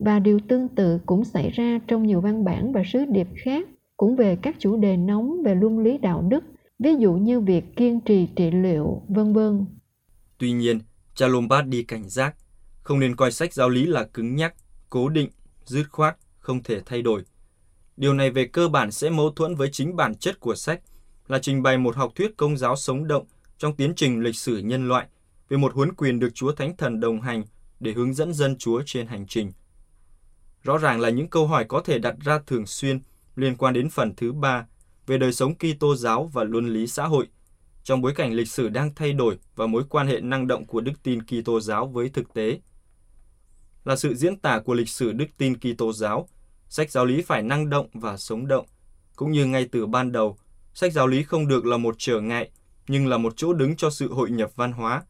và 0.06 0.20
điều 0.20 0.40
tương 0.48 0.68
tự 0.68 1.00
cũng 1.06 1.26
xảy 1.26 1.50
ra 1.50 1.80
trong 1.88 2.08
nhiều 2.08 2.22
văn 2.22 2.44
bản 2.44 2.72
và 2.72 2.84
sứ 2.94 3.06
điệp 3.06 3.28
khác 3.36 3.68
cũng 3.98 4.16
về 4.16 4.36
các 4.42 4.56
chủ 4.60 4.78
đề 4.78 4.98
nóng 4.98 5.44
về 5.44 5.56
luân 5.56 5.80
lý 5.80 5.98
đạo 5.98 6.22
đức 6.22 6.44
ví 6.80 6.96
dụ 7.00 7.14
như 7.14 7.40
việc 7.40 7.76
kiên 7.76 8.00
trì 8.02 8.28
trị 8.36 8.52
liệu 8.52 9.02
vân 9.08 9.34
vân 9.34 9.66
Tuy 10.38 10.52
nhiên, 10.52 10.80
cha 11.16 11.28
Lombardi 11.28 11.84
cảnh 11.84 12.10
giác, 12.10 12.36
không 12.84 13.00
nên 13.00 13.16
coi 13.16 13.32
sách 13.32 13.54
giáo 13.54 13.70
lý 13.70 13.86
là 13.86 14.04
cứng 14.04 14.36
nhắc, 14.36 14.56
cố 14.90 15.10
định, 15.10 15.30
dứt 15.66 15.84
khoát, 15.92 16.18
không 16.40 16.64
thể 16.64 16.82
thay 16.86 17.02
đổi. 17.02 17.24
Điều 17.98 18.14
này 18.14 18.32
về 18.32 18.46
cơ 18.46 18.68
bản 18.68 18.92
sẽ 18.92 19.10
mâu 19.10 19.30
thuẫn 19.30 19.56
với 19.56 19.70
chính 19.72 19.96
bản 19.96 20.16
chất 20.16 20.40
của 20.40 20.56
sách, 20.56 20.82
là 21.28 21.40
trình 21.40 21.64
bày 21.64 21.78
một 21.78 21.96
học 21.96 22.12
thuyết 22.16 22.38
công 22.38 22.58
giáo 22.58 22.76
sống 22.76 23.08
động 23.08 23.26
trong 23.58 23.76
tiến 23.76 23.94
trình 23.96 24.20
lịch 24.20 24.36
sử 24.36 24.58
nhân 24.58 24.88
loại 24.88 25.08
về 25.50 25.58
một 25.58 25.74
huấn 25.74 25.94
quyền 25.94 26.20
được 26.20 26.30
Chúa 26.34 26.52
Thánh 26.52 26.78
Thần 26.78 27.00
đồng 27.00 27.22
hành 27.22 27.44
để 27.80 27.92
hướng 27.92 28.14
dẫn 28.14 28.34
dân 28.34 28.56
Chúa 28.58 28.82
trên 28.86 29.08
hành 29.08 29.26
trình. 29.28 29.52
Rõ 30.64 30.78
ràng 30.78 31.00
là 31.00 31.10
những 31.10 31.28
câu 31.28 31.48
hỏi 31.48 31.66
có 31.66 31.82
thể 31.82 32.00
đặt 32.00 32.16
ra 32.26 32.40
thường 32.48 32.66
xuyên 32.66 33.00
liên 33.36 33.56
quan 33.56 33.74
đến 33.74 33.90
phần 33.90 34.14
thứ 34.18 34.32
ba 34.32 34.66
về 35.08 35.18
đời 35.18 35.34
sống 35.34 35.54
Kitô 35.56 35.96
giáo 35.96 36.30
và 36.34 36.44
luân 36.44 36.68
lý 36.68 36.88
xã 36.88 37.06
hội 37.06 37.28
trong 37.84 38.02
bối 38.02 38.14
cảnh 38.16 38.34
lịch 38.34 38.48
sử 38.48 38.70
đang 38.70 38.96
thay 38.96 39.14
đổi 39.14 39.38
và 39.56 39.68
mối 39.68 39.84
quan 39.90 40.08
hệ 40.08 40.22
năng 40.22 40.48
động 40.48 40.66
của 40.66 40.82
đức 40.82 40.94
tin 41.04 41.20
Kitô 41.24 41.60
giáo 41.60 41.88
với 41.88 42.10
thực 42.10 42.34
tế. 42.34 42.60
Là 43.86 43.96
sự 43.96 44.16
diễn 44.16 44.40
tả 44.40 44.60
của 44.60 44.74
lịch 44.74 44.90
sử 44.90 45.12
đức 45.12 45.26
tin 45.38 45.56
Kitô 45.58 45.94
giáo, 45.94 46.28
sách 46.70 46.92
giáo 46.92 47.06
lý 47.06 47.22
phải 47.22 47.42
năng 47.42 47.70
động 47.70 47.88
và 47.94 48.18
sống 48.18 48.48
động, 48.48 48.66
cũng 49.16 49.32
như 49.32 49.46
ngay 49.46 49.68
từ 49.72 49.86
ban 49.86 50.12
đầu, 50.12 50.38
sách 50.74 50.94
giáo 50.94 51.08
lý 51.08 51.24
không 51.24 51.48
được 51.48 51.66
là 51.66 51.78
một 51.78 51.96
trở 51.98 52.22
ngại, 52.22 52.50
nhưng 52.88 53.08
là 53.08 53.18
một 53.18 53.34
chỗ 53.36 53.54
đứng 53.54 53.76
cho 53.76 53.90
sự 53.90 54.14
hội 54.14 54.32
nhập 54.32 54.52
văn 54.56 54.72
hóa. 54.72 55.04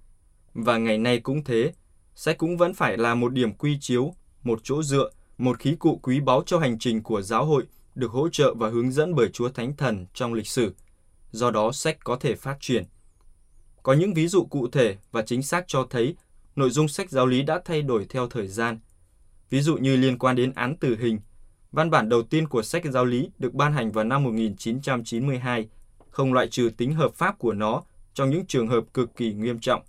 Và 0.54 0.78
ngày 0.78 0.98
nay 0.98 1.20
cũng 1.20 1.44
thế, 1.44 1.74
sách 2.16 2.38
cũng 2.38 2.58
vẫn 2.58 2.74
phải 2.74 2.98
là 2.98 3.16
một 3.16 3.34
điểm 3.34 3.54
quy 3.54 3.78
chiếu, 3.82 4.14
một 4.44 4.60
chỗ 4.64 4.84
dựa, 4.84 5.10
một 5.38 5.60
khí 5.60 5.76
cụ 5.80 6.00
quý 6.04 6.20
báu 6.20 6.44
cho 6.46 6.60
hành 6.60 6.80
trình 6.80 7.04
của 7.04 7.22
giáo 7.22 7.46
hội 7.46 7.64
được 7.96 8.12
hỗ 8.12 8.30
trợ 8.30 8.54
và 8.54 8.70
hướng 8.70 8.92
dẫn 8.92 9.16
bởi 9.16 9.30
Chúa 9.30 9.50
Thánh 9.50 9.76
Thần 9.76 10.06
trong 10.14 10.34
lịch 10.34 10.48
sử. 10.48 10.74
Do 11.32 11.52
đó, 11.52 11.72
sách 11.72 11.98
có 12.04 12.16
thể 12.16 12.36
phát 12.36 12.58
triển. 12.60 12.84
Có 13.84 13.94
những 13.94 14.14
ví 14.14 14.28
dụ 14.28 14.44
cụ 14.44 14.68
thể 14.68 14.98
và 15.12 15.22
chính 15.22 15.44
xác 15.44 15.64
cho 15.68 15.88
thấy 15.90 16.16
nội 16.56 16.70
dung 16.70 16.88
sách 16.88 17.10
giáo 17.10 17.26
lý 17.26 17.42
đã 17.42 17.62
thay 17.66 17.82
đổi 17.82 18.06
theo 18.10 18.28
thời 18.28 18.48
gian. 18.48 18.80
Ví 19.50 19.62
dụ 19.62 19.78
như 19.78 19.96
liên 19.96 20.18
quan 20.18 20.36
đến 20.36 20.54
án 20.56 20.76
tử 20.76 20.98
hình, 21.00 21.20
văn 21.72 21.90
bản 21.90 22.10
đầu 22.10 22.24
tiên 22.24 22.48
của 22.48 22.64
sách 22.64 22.84
giáo 22.86 23.06
lý 23.06 23.30
được 23.40 23.54
ban 23.54 23.74
hành 23.74 23.92
vào 23.92 24.04
năm 24.04 24.24
1992, 24.24 25.70
không 26.10 26.34
loại 26.34 26.48
trừ 26.48 26.70
tính 26.78 26.94
hợp 26.94 27.14
pháp 27.14 27.40
của 27.40 27.54
nó 27.54 27.84
trong 28.14 28.30
những 28.30 28.46
trường 28.46 28.68
hợp 28.68 28.84
cực 28.94 29.16
kỳ 29.16 29.34
nghiêm 29.34 29.60
trọng. 29.60 29.82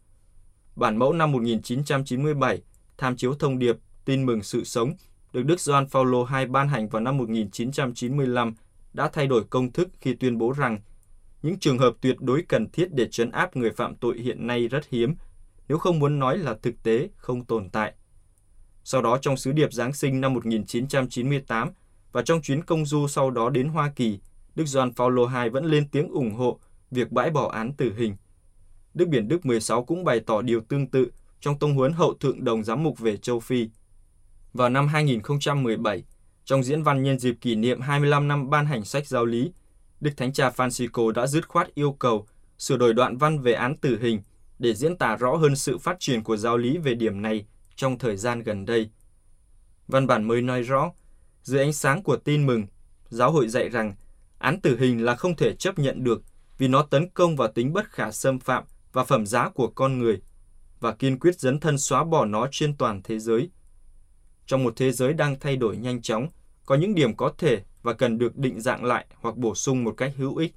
Bản 0.76 0.96
mẫu 0.96 1.12
năm 1.12 1.32
1997, 1.32 2.62
tham 2.98 3.16
chiếu 3.16 3.34
thông 3.34 3.58
điệp, 3.58 3.76
tin 4.04 4.26
mừng 4.26 4.42
sự 4.42 4.64
sống 4.64 4.94
được 5.34 5.42
Đức 5.42 5.60
Gioan 5.60 5.86
Paulo 5.90 6.18
II 6.38 6.46
ban 6.46 6.68
hành 6.68 6.88
vào 6.88 7.02
năm 7.02 7.18
1995 7.18 8.54
đã 8.92 9.10
thay 9.12 9.26
đổi 9.26 9.44
công 9.50 9.72
thức 9.72 9.88
khi 10.00 10.14
tuyên 10.14 10.38
bố 10.38 10.52
rằng 10.52 10.78
những 11.42 11.58
trường 11.58 11.78
hợp 11.78 11.94
tuyệt 12.00 12.16
đối 12.20 12.42
cần 12.42 12.70
thiết 12.70 12.88
để 12.92 13.08
trấn 13.10 13.30
áp 13.30 13.56
người 13.56 13.70
phạm 13.70 13.96
tội 13.96 14.18
hiện 14.18 14.46
nay 14.46 14.68
rất 14.68 14.88
hiếm, 14.90 15.14
nếu 15.68 15.78
không 15.78 15.98
muốn 15.98 16.18
nói 16.18 16.38
là 16.38 16.54
thực 16.62 16.82
tế 16.82 17.08
không 17.16 17.44
tồn 17.44 17.70
tại. 17.70 17.92
Sau 18.84 19.02
đó 19.02 19.18
trong 19.18 19.36
sứ 19.36 19.52
điệp 19.52 19.72
Giáng 19.72 19.92
sinh 19.92 20.20
năm 20.20 20.34
1998 20.34 21.70
và 22.12 22.22
trong 22.22 22.42
chuyến 22.42 22.64
công 22.64 22.86
du 22.86 23.08
sau 23.08 23.30
đó 23.30 23.50
đến 23.50 23.68
Hoa 23.68 23.92
Kỳ, 23.96 24.18
Đức 24.54 24.64
Gioan 24.66 24.94
Paulo 24.94 25.42
II 25.42 25.50
vẫn 25.50 25.64
lên 25.64 25.88
tiếng 25.88 26.08
ủng 26.08 26.34
hộ 26.34 26.58
việc 26.90 27.12
bãi 27.12 27.30
bỏ 27.30 27.50
án 27.50 27.72
tử 27.72 27.94
hình. 27.96 28.16
Đức 28.94 29.08
Biển 29.08 29.28
Đức 29.28 29.46
16 29.46 29.84
cũng 29.84 30.04
bày 30.04 30.20
tỏ 30.20 30.42
điều 30.42 30.60
tương 30.60 30.86
tự 30.86 31.10
trong 31.40 31.58
tông 31.58 31.74
huấn 31.74 31.92
hậu 31.92 32.14
thượng 32.14 32.44
đồng 32.44 32.64
giám 32.64 32.82
mục 32.82 32.98
về 32.98 33.16
châu 33.16 33.40
Phi– 33.40 33.68
vào 34.54 34.68
năm 34.68 34.88
2017, 34.88 36.04
trong 36.44 36.62
diễn 36.62 36.82
văn 36.82 37.02
nhân 37.02 37.18
dịp 37.18 37.34
kỷ 37.40 37.54
niệm 37.54 37.80
25 37.80 38.28
năm 38.28 38.50
ban 38.50 38.66
hành 38.66 38.84
sách 38.84 39.06
giáo 39.06 39.24
lý, 39.24 39.52
Đức 40.00 40.10
Thánh 40.16 40.32
Cha 40.32 40.50
Francisco 40.50 41.10
đã 41.10 41.26
dứt 41.26 41.48
khoát 41.48 41.74
yêu 41.74 41.92
cầu 41.92 42.26
sửa 42.58 42.76
đổi 42.76 42.94
đoạn 42.94 43.16
văn 43.16 43.38
về 43.38 43.52
án 43.52 43.76
tử 43.76 43.98
hình 44.00 44.22
để 44.58 44.74
diễn 44.74 44.96
tả 44.96 45.16
rõ 45.16 45.36
hơn 45.36 45.56
sự 45.56 45.78
phát 45.78 45.96
triển 46.00 46.22
của 46.22 46.36
giáo 46.36 46.56
lý 46.56 46.78
về 46.78 46.94
điểm 46.94 47.22
này 47.22 47.46
trong 47.76 47.98
thời 47.98 48.16
gian 48.16 48.42
gần 48.42 48.64
đây. 48.64 48.90
Văn 49.88 50.06
bản 50.06 50.24
mới 50.24 50.42
nói 50.42 50.62
rõ, 50.62 50.92
dưới 51.42 51.60
ánh 51.60 51.72
sáng 51.72 52.02
của 52.02 52.16
tin 52.16 52.46
mừng, 52.46 52.66
giáo 53.08 53.32
hội 53.32 53.48
dạy 53.48 53.68
rằng 53.68 53.94
án 54.38 54.60
tử 54.60 54.78
hình 54.78 55.04
là 55.04 55.16
không 55.16 55.36
thể 55.36 55.54
chấp 55.54 55.78
nhận 55.78 56.04
được 56.04 56.22
vì 56.58 56.68
nó 56.68 56.82
tấn 56.82 57.10
công 57.10 57.36
vào 57.36 57.48
tính 57.48 57.72
bất 57.72 57.90
khả 57.90 58.10
xâm 58.10 58.38
phạm 58.38 58.64
và 58.92 59.04
phẩm 59.04 59.26
giá 59.26 59.48
của 59.48 59.68
con 59.68 59.98
người 59.98 60.20
và 60.80 60.94
kiên 60.94 61.18
quyết 61.18 61.40
dấn 61.40 61.60
thân 61.60 61.78
xóa 61.78 62.04
bỏ 62.04 62.24
nó 62.24 62.48
trên 62.50 62.76
toàn 62.76 63.00
thế 63.04 63.18
giới– 63.18 63.50
trong 64.46 64.64
một 64.64 64.72
thế 64.76 64.92
giới 64.92 65.12
đang 65.12 65.40
thay 65.40 65.56
đổi 65.56 65.76
nhanh 65.76 66.02
chóng, 66.02 66.28
có 66.66 66.74
những 66.74 66.94
điểm 66.94 67.16
có 67.16 67.32
thể 67.38 67.62
và 67.82 67.92
cần 67.92 68.18
được 68.18 68.36
định 68.36 68.60
dạng 68.60 68.84
lại 68.84 69.06
hoặc 69.20 69.36
bổ 69.36 69.54
sung 69.54 69.84
một 69.84 69.94
cách 69.96 70.12
hữu 70.16 70.36
ích, 70.36 70.54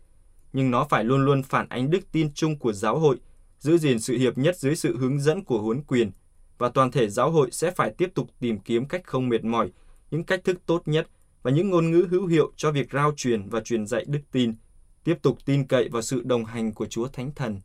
nhưng 0.53 0.71
nó 0.71 0.87
phải 0.89 1.03
luôn 1.03 1.25
luôn 1.25 1.43
phản 1.43 1.69
ánh 1.69 1.89
đức 1.89 2.11
tin 2.11 2.33
chung 2.33 2.59
của 2.59 2.73
giáo 2.73 2.99
hội, 2.99 3.17
giữ 3.59 3.77
gìn 3.77 3.99
sự 3.99 4.17
hiệp 4.17 4.37
nhất 4.37 4.57
dưới 4.57 4.75
sự 4.75 4.97
hướng 4.97 5.19
dẫn 5.19 5.43
của 5.43 5.61
huấn 5.61 5.83
quyền, 5.83 6.11
và 6.57 6.69
toàn 6.69 6.91
thể 6.91 7.09
giáo 7.09 7.31
hội 7.31 7.51
sẽ 7.51 7.71
phải 7.71 7.91
tiếp 7.97 8.11
tục 8.15 8.29
tìm 8.39 8.59
kiếm 8.59 8.85
cách 8.85 9.01
không 9.03 9.29
mệt 9.29 9.43
mỏi, 9.43 9.71
những 10.11 10.23
cách 10.23 10.43
thức 10.43 10.61
tốt 10.65 10.81
nhất 10.85 11.07
và 11.43 11.51
những 11.51 11.69
ngôn 11.69 11.91
ngữ 11.91 12.07
hữu 12.09 12.25
hiệu 12.25 12.51
cho 12.55 12.71
việc 12.71 12.91
rao 12.91 13.13
truyền 13.17 13.49
và 13.49 13.61
truyền 13.61 13.87
dạy 13.87 14.05
đức 14.07 14.21
tin, 14.31 14.53
tiếp 15.03 15.15
tục 15.21 15.37
tin 15.45 15.67
cậy 15.67 15.89
vào 15.89 16.01
sự 16.01 16.21
đồng 16.25 16.45
hành 16.45 16.73
của 16.73 16.85
Chúa 16.85 17.07
Thánh 17.07 17.31
Thần. 17.35 17.61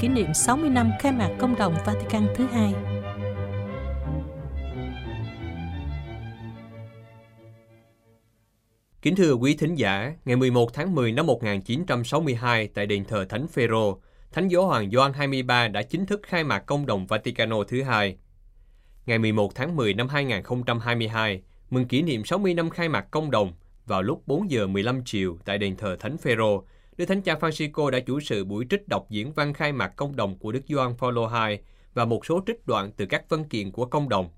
Kỷ 0.00 0.08
niệm 0.08 0.34
60 0.34 0.70
năm 0.70 0.90
khai 1.00 1.12
mạc 1.12 1.28
công 1.38 1.56
đồng 1.56 1.74
Vatican 1.84 2.26
thứ 2.36 2.46
hai. 2.52 2.89
Kính 9.02 9.16
thưa 9.16 9.32
quý 9.32 9.54
thính 9.54 9.74
giả, 9.74 10.14
ngày 10.24 10.36
11 10.36 10.74
tháng 10.74 10.94
10 10.94 11.12
năm 11.12 11.26
1962 11.26 12.68
tại 12.68 12.86
đền 12.86 13.04
thờ 13.04 13.24
Thánh 13.28 13.46
Phêrô, 13.48 14.00
Thánh 14.32 14.48
Giáo 14.48 14.66
Hoàng 14.66 14.90
Gioan 14.90 15.12
23 15.12 15.68
đã 15.68 15.82
chính 15.82 16.06
thức 16.06 16.20
khai 16.22 16.44
mạc 16.44 16.58
công 16.58 16.86
đồng 16.86 17.06
Vaticano 17.06 17.62
thứ 17.68 17.82
hai. 17.82 18.16
Ngày 19.06 19.18
11 19.18 19.54
tháng 19.54 19.76
10 19.76 19.94
năm 19.94 20.08
2022, 20.08 21.42
mừng 21.70 21.88
kỷ 21.88 22.02
niệm 22.02 22.24
60 22.24 22.54
năm 22.54 22.70
khai 22.70 22.88
mạc 22.88 23.10
công 23.10 23.30
đồng 23.30 23.52
vào 23.86 24.02
lúc 24.02 24.22
4 24.26 24.50
giờ 24.50 24.66
15 24.66 25.02
chiều 25.04 25.38
tại 25.44 25.58
đền 25.58 25.76
thờ 25.76 25.96
Thánh 26.00 26.18
Phêrô, 26.18 26.64
Đức 26.96 27.06
Thánh 27.06 27.22
Cha 27.22 27.34
Francisco 27.34 27.90
đã 27.90 28.00
chủ 28.00 28.20
sự 28.20 28.44
buổi 28.44 28.66
trích 28.70 28.88
đọc 28.88 29.06
diễn 29.10 29.32
văn 29.32 29.54
khai 29.54 29.72
mạc 29.72 29.88
công 29.96 30.16
đồng 30.16 30.38
của 30.38 30.52
Đức 30.52 30.62
Gioan 30.68 30.94
Phaolô 30.94 31.28
II 31.48 31.58
và 31.94 32.04
một 32.04 32.26
số 32.26 32.40
trích 32.46 32.66
đoạn 32.66 32.90
từ 32.96 33.06
các 33.06 33.24
văn 33.28 33.44
kiện 33.44 33.70
của 33.70 33.86
công 33.86 34.08
đồng. 34.08 34.28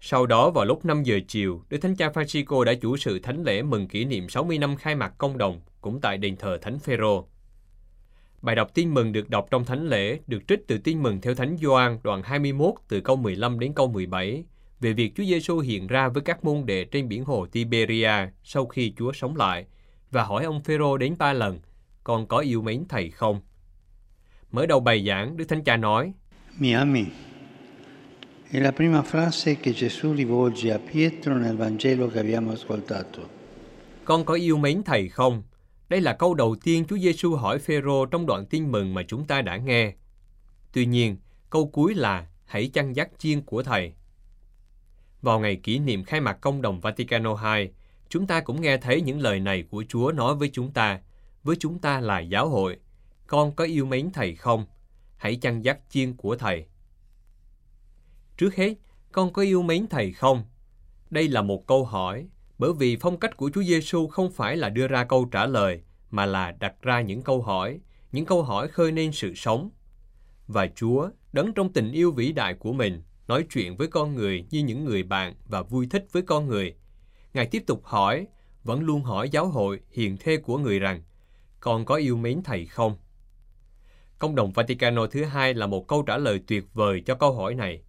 Sau 0.00 0.26
đó 0.26 0.50
vào 0.50 0.64
lúc 0.64 0.84
5 0.84 1.02
giờ 1.02 1.20
chiều, 1.28 1.62
Đức 1.68 1.78
Thánh 1.78 1.96
Cha 1.96 2.08
Francisco 2.08 2.64
đã 2.64 2.74
chủ 2.74 2.96
sự 2.96 3.18
thánh 3.18 3.42
lễ 3.42 3.62
mừng 3.62 3.88
kỷ 3.88 4.04
niệm 4.04 4.28
60 4.28 4.58
năm 4.58 4.76
khai 4.76 4.94
mạc 4.94 5.18
công 5.18 5.38
đồng 5.38 5.60
cũng 5.80 6.00
tại 6.00 6.18
đền 6.18 6.36
thờ 6.36 6.58
Thánh 6.62 6.78
Phêrô. 6.78 7.28
Bài 8.42 8.56
đọc 8.56 8.74
tin 8.74 8.94
mừng 8.94 9.12
được 9.12 9.30
đọc 9.30 9.46
trong 9.50 9.64
thánh 9.64 9.88
lễ 9.88 10.18
được 10.26 10.48
trích 10.48 10.66
từ 10.66 10.78
tin 10.78 11.02
mừng 11.02 11.20
theo 11.20 11.34
Thánh 11.34 11.56
Gioan 11.56 11.98
đoạn 12.02 12.22
21 12.22 12.74
từ 12.88 13.00
câu 13.00 13.16
15 13.16 13.58
đến 13.58 13.72
câu 13.72 13.88
17 13.88 14.44
về 14.80 14.92
việc 14.92 15.12
Chúa 15.16 15.24
Giêsu 15.24 15.58
hiện 15.58 15.86
ra 15.86 16.08
với 16.08 16.22
các 16.22 16.44
môn 16.44 16.66
đệ 16.66 16.84
trên 16.84 17.08
biển 17.08 17.24
hồ 17.24 17.46
Tiberia 17.52 18.12
sau 18.44 18.66
khi 18.66 18.92
Chúa 18.96 19.12
sống 19.12 19.36
lại 19.36 19.66
và 20.10 20.24
hỏi 20.24 20.44
ông 20.44 20.62
Phêrô 20.62 20.96
đến 20.96 21.14
ba 21.18 21.32
lần 21.32 21.58
con 22.04 22.26
có 22.26 22.38
yêu 22.38 22.62
mến 22.62 22.84
thầy 22.88 23.10
không? 23.10 23.40
Mở 24.52 24.66
đầu 24.66 24.80
bài 24.80 25.04
giảng, 25.06 25.36
Đức 25.36 25.44
Thánh 25.48 25.64
Cha 25.64 25.76
nói, 25.76 26.12
Mi 26.58 26.72
ami. 26.72 27.04
È 28.52 28.58
la 28.58 28.72
prima 28.72 29.02
frase 29.04 29.60
che 29.60 29.72
Gesù 29.72 30.12
rivolge 30.12 30.72
a 30.72 30.78
Pietro 30.80 31.38
nel 31.38 31.56
Vangelo 31.56 32.08
che 32.08 32.18
abbiamo 32.18 32.50
ascoltato. 32.50 33.28
Con 34.04 34.24
có 34.24 34.34
yêu 34.34 34.58
mến 34.58 34.82
thầy 34.82 35.08
không? 35.08 35.42
Đây 35.88 36.00
là 36.00 36.12
câu 36.12 36.34
đầu 36.34 36.56
tiên 36.62 36.84
Chúa 36.88 36.98
Giêsu 36.98 37.34
hỏi 37.34 37.58
Phêrô 37.58 38.06
trong 38.06 38.26
đoạn 38.26 38.46
tin 38.46 38.72
mừng 38.72 38.94
mà 38.94 39.02
chúng 39.02 39.26
ta 39.26 39.42
đã 39.42 39.56
nghe. 39.56 39.92
Tuy 40.72 40.86
nhiên, 40.86 41.16
câu 41.50 41.68
cuối 41.68 41.94
là 41.94 42.26
hãy 42.44 42.68
chăn 42.68 42.96
dắt 42.96 43.08
chiên 43.18 43.40
của 43.40 43.62
thầy. 43.62 43.92
Vào 45.22 45.40
ngày 45.40 45.56
kỷ 45.56 45.78
niệm 45.78 46.04
khai 46.04 46.20
mạc 46.20 46.40
công 46.40 46.62
đồng 46.62 46.80
Vaticano 46.80 47.54
II, 47.54 47.68
chúng 48.08 48.26
ta 48.26 48.40
cũng 48.40 48.60
nghe 48.60 48.76
thấy 48.76 49.00
những 49.00 49.20
lời 49.20 49.40
này 49.40 49.64
của 49.70 49.84
Chúa 49.88 50.12
nói 50.12 50.34
với 50.34 50.50
chúng 50.52 50.70
ta 50.70 51.00
với 51.42 51.56
chúng 51.60 51.78
ta 51.78 52.00
là 52.00 52.20
giáo 52.20 52.48
hội. 52.48 52.76
Con 53.26 53.52
có 53.52 53.64
yêu 53.64 53.86
mến 53.86 54.10
thầy 54.12 54.34
không? 54.34 54.66
Hãy 55.16 55.36
chăn 55.36 55.64
dắt 55.64 55.78
chiên 55.90 56.16
của 56.16 56.36
thầy. 56.36 56.64
Trước 58.40 58.54
hết, 58.56 58.74
con 59.12 59.32
có 59.32 59.42
yêu 59.42 59.62
mến 59.62 59.86
thầy 59.86 60.12
không? 60.12 60.44
Đây 61.10 61.28
là 61.28 61.42
một 61.42 61.66
câu 61.66 61.84
hỏi, 61.84 62.26
bởi 62.58 62.72
vì 62.72 62.96
phong 62.96 63.20
cách 63.20 63.36
của 63.36 63.50
Chúa 63.54 63.62
Giêsu 63.62 64.06
không 64.06 64.30
phải 64.30 64.56
là 64.56 64.68
đưa 64.68 64.88
ra 64.88 65.04
câu 65.04 65.24
trả 65.24 65.46
lời, 65.46 65.82
mà 66.10 66.26
là 66.26 66.52
đặt 66.52 66.74
ra 66.82 67.00
những 67.00 67.22
câu 67.22 67.42
hỏi, 67.42 67.80
những 68.12 68.24
câu 68.24 68.42
hỏi 68.42 68.68
khơi 68.68 68.92
nên 68.92 69.12
sự 69.12 69.34
sống. 69.34 69.70
Và 70.46 70.66
Chúa, 70.66 71.10
đấng 71.32 71.52
trong 71.52 71.72
tình 71.72 71.92
yêu 71.92 72.12
vĩ 72.12 72.32
đại 72.32 72.54
của 72.54 72.72
mình, 72.72 73.02
nói 73.28 73.46
chuyện 73.50 73.76
với 73.76 73.88
con 73.88 74.14
người 74.14 74.46
như 74.50 74.58
những 74.58 74.84
người 74.84 75.02
bạn 75.02 75.34
và 75.46 75.62
vui 75.62 75.86
thích 75.90 76.06
với 76.12 76.22
con 76.22 76.46
người. 76.46 76.74
Ngài 77.34 77.46
tiếp 77.46 77.62
tục 77.66 77.84
hỏi, 77.84 78.26
vẫn 78.64 78.80
luôn 78.80 79.02
hỏi 79.02 79.28
giáo 79.28 79.46
hội 79.46 79.80
hiền 79.90 80.16
thê 80.16 80.36
của 80.36 80.58
người 80.58 80.78
rằng, 80.78 81.02
con 81.60 81.84
có 81.84 81.94
yêu 81.94 82.16
mến 82.16 82.42
thầy 82.44 82.66
không? 82.66 82.96
Công 84.18 84.34
đồng 84.34 84.52
Vaticano 84.52 85.06
thứ 85.06 85.24
hai 85.24 85.54
là 85.54 85.66
một 85.66 85.88
câu 85.88 86.02
trả 86.02 86.18
lời 86.18 86.40
tuyệt 86.46 86.64
vời 86.74 87.02
cho 87.06 87.14
câu 87.14 87.32
hỏi 87.32 87.54
này. 87.54 87.82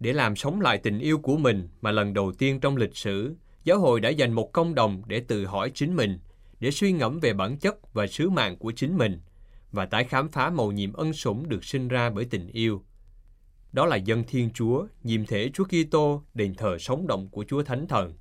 Để 0.00 0.12
làm 0.12 0.36
sống 0.36 0.60
lại 0.60 0.78
tình 0.78 0.98
yêu 0.98 1.18
của 1.18 1.36
mình 1.36 1.68
mà 1.80 1.90
lần 1.90 2.14
đầu 2.14 2.32
tiên 2.32 2.60
trong 2.60 2.76
lịch 2.76 2.96
sử, 2.96 3.34
giáo 3.64 3.78
hội 3.78 4.00
đã 4.00 4.08
dành 4.08 4.32
một 4.32 4.52
công 4.52 4.74
đồng 4.74 5.02
để 5.06 5.20
tự 5.20 5.46
hỏi 5.46 5.70
chính 5.74 5.96
mình, 5.96 6.18
để 6.60 6.70
suy 6.70 6.92
ngẫm 6.92 7.20
về 7.20 7.32
bản 7.32 7.58
chất 7.58 7.94
và 7.94 8.06
sứ 8.06 8.30
mạng 8.30 8.56
của 8.56 8.72
chính 8.72 8.96
mình 8.96 9.20
và 9.72 9.86
tái 9.86 10.04
khám 10.04 10.28
phá 10.28 10.50
màu 10.50 10.72
nhiệm 10.72 10.92
ân 10.92 11.12
sủng 11.12 11.48
được 11.48 11.64
sinh 11.64 11.88
ra 11.88 12.10
bởi 12.10 12.24
tình 12.24 12.48
yêu. 12.48 12.82
Đó 13.72 13.86
là 13.86 13.96
dân 13.96 14.24
Thiên 14.24 14.50
Chúa, 14.50 14.86
nhiệm 15.02 15.26
thể 15.26 15.50
Chúa 15.54 15.64
Kitô, 15.64 16.22
đền 16.34 16.54
thờ 16.54 16.78
sống 16.78 17.06
động 17.06 17.28
của 17.28 17.44
Chúa 17.48 17.62
Thánh 17.62 17.86
Thần. 17.86 18.14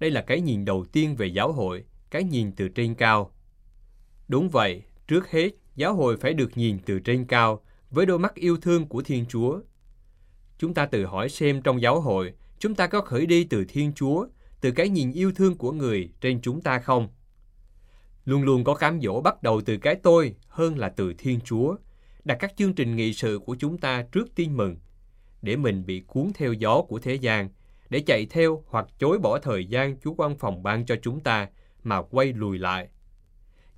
Đây 0.00 0.10
là 0.10 0.22
cái 0.22 0.40
nhìn 0.40 0.64
đầu 0.64 0.84
tiên 0.92 1.16
về 1.16 1.26
giáo 1.26 1.52
hội, 1.52 1.84
cái 2.10 2.24
nhìn 2.24 2.52
từ 2.52 2.68
trên 2.68 2.94
cao. 2.94 3.30
Đúng 4.28 4.48
vậy, 4.48 4.82
trước 5.08 5.30
hết, 5.30 5.50
giáo 5.76 5.94
hội 5.94 6.16
phải 6.16 6.34
được 6.34 6.56
nhìn 6.56 6.78
từ 6.86 6.98
trên 6.98 7.24
cao 7.24 7.62
với 7.90 8.06
đôi 8.06 8.18
mắt 8.18 8.34
yêu 8.34 8.56
thương 8.56 8.86
của 8.86 9.02
Thiên 9.02 9.26
Chúa. 9.26 9.60
Chúng 10.58 10.74
ta 10.74 10.86
tự 10.86 11.06
hỏi 11.06 11.28
xem 11.28 11.62
trong 11.62 11.82
giáo 11.82 12.00
hội, 12.00 12.32
chúng 12.58 12.74
ta 12.74 12.86
có 12.86 13.00
khởi 13.00 13.26
đi 13.26 13.44
từ 13.44 13.64
Thiên 13.68 13.92
Chúa, 13.92 14.26
từ 14.60 14.70
cái 14.70 14.88
nhìn 14.88 15.12
yêu 15.12 15.32
thương 15.32 15.56
của 15.56 15.72
người 15.72 16.12
trên 16.20 16.40
chúng 16.40 16.60
ta 16.60 16.78
không? 16.78 17.08
Luôn 18.24 18.42
luôn 18.42 18.64
có 18.64 18.74
cám 18.74 19.00
dỗ 19.00 19.20
bắt 19.20 19.42
đầu 19.42 19.60
từ 19.66 19.76
cái 19.76 19.94
tôi 19.94 20.34
hơn 20.48 20.78
là 20.78 20.88
từ 20.88 21.14
Thiên 21.18 21.40
Chúa, 21.40 21.76
đặt 22.24 22.36
các 22.40 22.52
chương 22.56 22.74
trình 22.74 22.96
nghị 22.96 23.12
sự 23.12 23.40
của 23.46 23.56
chúng 23.58 23.78
ta 23.78 24.04
trước 24.12 24.34
tin 24.34 24.56
mừng, 24.56 24.76
để 25.42 25.56
mình 25.56 25.86
bị 25.86 26.00
cuốn 26.00 26.30
theo 26.34 26.52
gió 26.52 26.82
của 26.82 26.98
thế 26.98 27.14
gian, 27.14 27.48
để 27.90 28.00
chạy 28.06 28.26
theo 28.30 28.62
hoặc 28.66 28.86
chối 28.98 29.18
bỏ 29.18 29.38
thời 29.38 29.66
gian 29.66 29.96
Chúa 30.00 30.14
quan 30.14 30.38
phòng 30.38 30.62
ban 30.62 30.86
cho 30.86 30.96
chúng 31.02 31.20
ta 31.20 31.48
mà 31.82 32.02
quay 32.02 32.32
lùi 32.32 32.58
lại. 32.58 32.88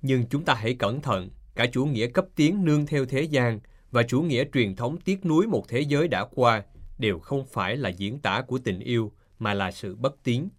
Nhưng 0.01 0.27
chúng 0.29 0.45
ta 0.45 0.53
hãy 0.53 0.73
cẩn 0.73 1.01
thận, 1.01 1.29
cả 1.55 1.65
chủ 1.71 1.85
nghĩa 1.85 2.07
cấp 2.07 2.25
tiến 2.35 2.65
nương 2.65 2.85
theo 2.85 3.05
thế 3.05 3.21
gian 3.21 3.59
và 3.97 4.03
chủ 4.03 4.21
nghĩa 4.21 4.45
truyền 4.53 4.75
thống 4.75 4.97
tiếc 4.97 5.25
nuối 5.25 5.47
một 5.47 5.67
thế 5.67 5.81
giới 5.81 6.07
đã 6.07 6.25
qua 6.25 6.63
đều 6.97 7.19
không 7.19 7.45
phải 7.45 7.77
là 7.77 7.89
diễn 7.89 8.19
tả 8.19 8.41
của 8.41 8.57
tình 8.57 8.79
yêu 8.79 9.11
mà 9.39 9.53
là 9.53 9.71
sự 9.71 9.95
bất 9.95 10.23
tiến. 10.23 10.49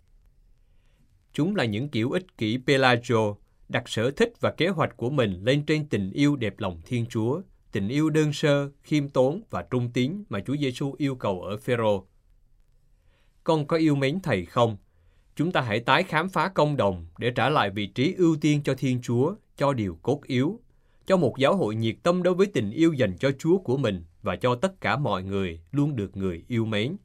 Chúng 1.32 1.56
là 1.56 1.64
những 1.64 1.88
kiểu 1.88 2.10
ích 2.10 2.38
kỷ 2.38 2.58
Pelagio 2.66 3.34
đặt 3.68 3.88
sở 3.88 4.10
thích 4.10 4.32
và 4.40 4.50
kế 4.50 4.68
hoạch 4.68 4.96
của 4.96 5.10
mình 5.10 5.40
lên 5.44 5.66
trên 5.66 5.88
tình 5.88 6.10
yêu 6.10 6.36
đẹp 6.36 6.54
lòng 6.58 6.80
Thiên 6.86 7.06
Chúa, 7.06 7.40
tình 7.72 7.88
yêu 7.88 8.10
đơn 8.10 8.32
sơ, 8.32 8.70
khiêm 8.82 9.08
tốn 9.08 9.42
và 9.50 9.62
trung 9.70 9.90
tín 9.92 10.24
mà 10.28 10.40
Chúa 10.46 10.56
Giêsu 10.56 10.94
yêu 10.98 11.16
cầu 11.16 11.42
ở 11.42 11.56
Phêrô. 11.56 12.06
Con 13.44 13.66
có 13.66 13.76
yêu 13.76 13.94
mến 13.94 14.20
Thầy 14.20 14.44
không? 14.44 14.76
Chúng 15.36 15.52
ta 15.52 15.60
hãy 15.60 15.80
tái 15.80 16.02
khám 16.02 16.28
phá 16.28 16.48
công 16.48 16.76
đồng 16.76 17.06
để 17.18 17.30
trả 17.30 17.48
lại 17.48 17.70
vị 17.70 17.86
trí 17.86 18.14
ưu 18.18 18.36
tiên 18.40 18.60
cho 18.64 18.74
Thiên 18.74 19.02
Chúa, 19.02 19.34
cho 19.56 19.72
điều 19.72 19.98
cốt 20.02 20.20
yếu, 20.26 20.60
cho 21.08 21.16
một 21.16 21.38
giáo 21.38 21.56
hội 21.56 21.74
nhiệt 21.74 21.96
tâm 22.02 22.22
đối 22.22 22.34
với 22.34 22.46
tình 22.46 22.70
yêu 22.70 22.92
dành 22.92 23.16
cho 23.18 23.30
Chúa 23.38 23.58
của 23.58 23.76
mình 23.76 24.04
và 24.22 24.36
cho 24.36 24.54
tất 24.54 24.80
cả 24.80 24.96
mọi 24.96 25.22
người 25.22 25.60
luôn 25.72 25.96
được 25.96 26.16
người 26.16 26.44
yêu 26.48 26.64
mến. 26.64 26.96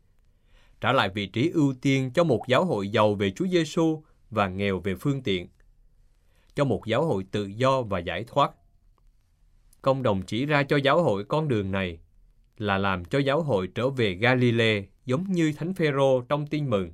Trả 0.82 0.94
lại 0.94 1.10
vị 1.10 1.26
trí 1.26 1.50
ưu 1.50 1.74
tiên 1.82 2.12
cho 2.13 2.24
một 2.24 2.48
giáo 2.48 2.66
hội 2.66 2.89
giàu 2.89 3.16
về 3.16 3.32
Chúa 3.32 3.48
Giêsu 3.48 4.04
và 4.30 4.48
nghèo 4.48 4.80
về 4.80 4.96
phương 4.96 5.22
tiện. 5.22 5.48
Cho 6.56 6.66
một 6.66 6.86
giáo 6.86 7.06
hội 7.06 7.26
tự 7.32 7.46
do 7.46 7.82
và 7.82 8.00
giải 8.00 8.24
thoát. 8.24 8.52
Công 9.82 10.04
đồng 10.04 10.22
chỉ 10.22 10.46
ra 10.46 10.63
cho 10.63 10.78
giáo 10.78 11.04
hội 11.04 11.24
con 11.24 11.48
đường 11.48 11.72
này 11.72 12.00
là 12.58 12.78
làm 12.78 13.06
cho 13.06 13.20
giáo 13.20 13.42
hội 13.42 13.68
trở 13.76 13.89
về 13.89 14.13
Galilee 14.13 14.84
giống 15.06 15.24
như 15.32 15.54
Thánh 15.58 15.74
Phêrô 15.74 16.22
trong 16.22 16.48
tin 16.48 16.70
mừng. 16.70 16.92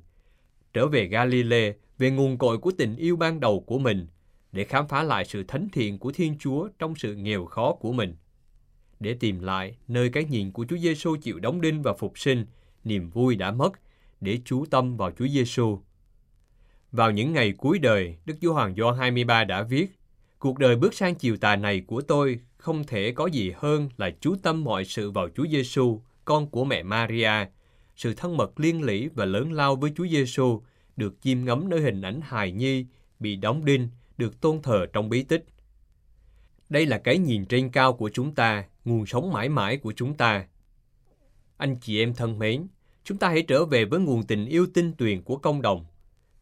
Trở 0.72 0.86
về 0.86 1.06
Galilee 1.06 1.72
về 1.98 2.10
nguồn 2.10 2.38
cội 2.38 2.58
của 2.58 2.72
tình 2.78 2.96
yêu 2.96 3.16
ban 3.16 3.40
đầu 3.40 3.60
của 3.60 3.78
mình 3.78 4.06
để 4.52 4.64
khám 4.64 4.88
phá 4.88 5.02
lại 5.02 5.24
sự 5.24 5.44
thánh 5.44 5.68
thiện 5.72 5.98
của 5.98 6.12
Thiên 6.12 6.38
Chúa 6.38 6.68
trong 6.78 6.94
sự 6.96 7.14
nghèo 7.14 7.44
khó 7.44 7.72
của 7.72 7.92
mình. 7.92 8.14
Để 9.00 9.16
tìm 9.20 9.40
lại 9.40 9.76
nơi 9.88 10.08
cái 10.08 10.24
nhìn 10.24 10.52
của 10.52 10.66
Chúa 10.68 10.78
Giêsu 10.78 11.16
chịu 11.16 11.38
đóng 11.38 11.60
đinh 11.60 11.82
và 11.82 11.92
phục 11.92 12.18
sinh, 12.18 12.46
niềm 12.84 13.10
vui 13.10 13.36
đã 13.36 13.50
mất, 13.50 13.72
để 14.20 14.38
chú 14.44 14.64
tâm 14.70 14.96
vào 14.96 15.10
Chúa 15.10 15.28
Giêsu. 15.28 15.80
Vào 16.92 17.10
những 17.10 17.32
ngày 17.32 17.52
cuối 17.52 17.78
đời, 17.78 18.16
Đức 18.24 18.34
Chúa 18.40 18.52
Hoàng 18.52 18.74
Gioan 18.74 18.98
23 18.98 19.44
đã 19.44 19.62
viết, 19.62 20.00
Cuộc 20.40 20.58
đời 20.58 20.76
bước 20.76 20.94
sang 20.94 21.14
chiều 21.14 21.36
tà 21.36 21.56
này 21.56 21.80
của 21.80 22.00
tôi 22.00 22.40
không 22.56 22.84
thể 22.86 23.12
có 23.12 23.26
gì 23.26 23.52
hơn 23.56 23.88
là 23.96 24.10
chú 24.20 24.36
tâm 24.42 24.64
mọi 24.64 24.84
sự 24.84 25.10
vào 25.10 25.28
Chúa 25.36 25.46
Giêsu, 25.46 26.00
con 26.24 26.50
của 26.50 26.64
mẹ 26.64 26.82
Maria, 26.82 27.32
sự 27.96 28.14
thân 28.14 28.36
mật 28.36 28.60
liên 28.60 28.82
lỉ 28.82 29.08
và 29.14 29.24
lớn 29.24 29.52
lao 29.52 29.76
với 29.76 29.92
Chúa 29.96 30.06
Giêsu 30.06 30.62
được 30.96 31.14
chiêm 31.22 31.44
ngắm 31.44 31.68
nơi 31.68 31.80
hình 31.80 32.02
ảnh 32.02 32.20
hài 32.24 32.52
nhi 32.52 32.86
bị 33.18 33.36
đóng 33.36 33.64
đinh, 33.64 33.88
được 34.20 34.40
tôn 34.40 34.62
thờ 34.62 34.86
trong 34.92 35.08
bí 35.08 35.22
tích. 35.22 35.44
Đây 36.68 36.86
là 36.86 36.98
cái 36.98 37.18
nhìn 37.18 37.44
trên 37.44 37.70
cao 37.70 37.92
của 37.92 38.10
chúng 38.10 38.34
ta, 38.34 38.64
nguồn 38.84 39.06
sống 39.06 39.32
mãi 39.32 39.48
mãi 39.48 39.76
của 39.76 39.92
chúng 39.96 40.16
ta. 40.16 40.46
Anh 41.56 41.76
chị 41.80 42.02
em 42.02 42.14
thân 42.14 42.38
mến, 42.38 42.66
chúng 43.04 43.18
ta 43.18 43.28
hãy 43.28 43.42
trở 43.42 43.64
về 43.64 43.84
với 43.84 44.00
nguồn 44.00 44.26
tình 44.26 44.46
yêu 44.46 44.66
tinh 44.74 44.92
tuyền 44.98 45.22
của 45.22 45.36
công 45.36 45.62
đồng. 45.62 45.86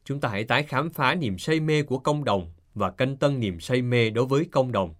Chúng 0.04 0.20
ta 0.20 0.28
hãy 0.28 0.44
tái 0.44 0.62
khám 0.62 0.90
phá 0.90 1.14
niềm 1.14 1.38
say 1.38 1.60
mê 1.60 1.82
của 1.82 1.98
công 1.98 2.24
đồng 2.24 2.52
và 2.74 2.90
canh 2.90 3.16
tân 3.16 3.40
niềm 3.40 3.60
say 3.60 3.82
mê 3.82 4.10
đối 4.10 4.26
với 4.26 4.44
công 4.44 4.72
đồng. 4.72 4.94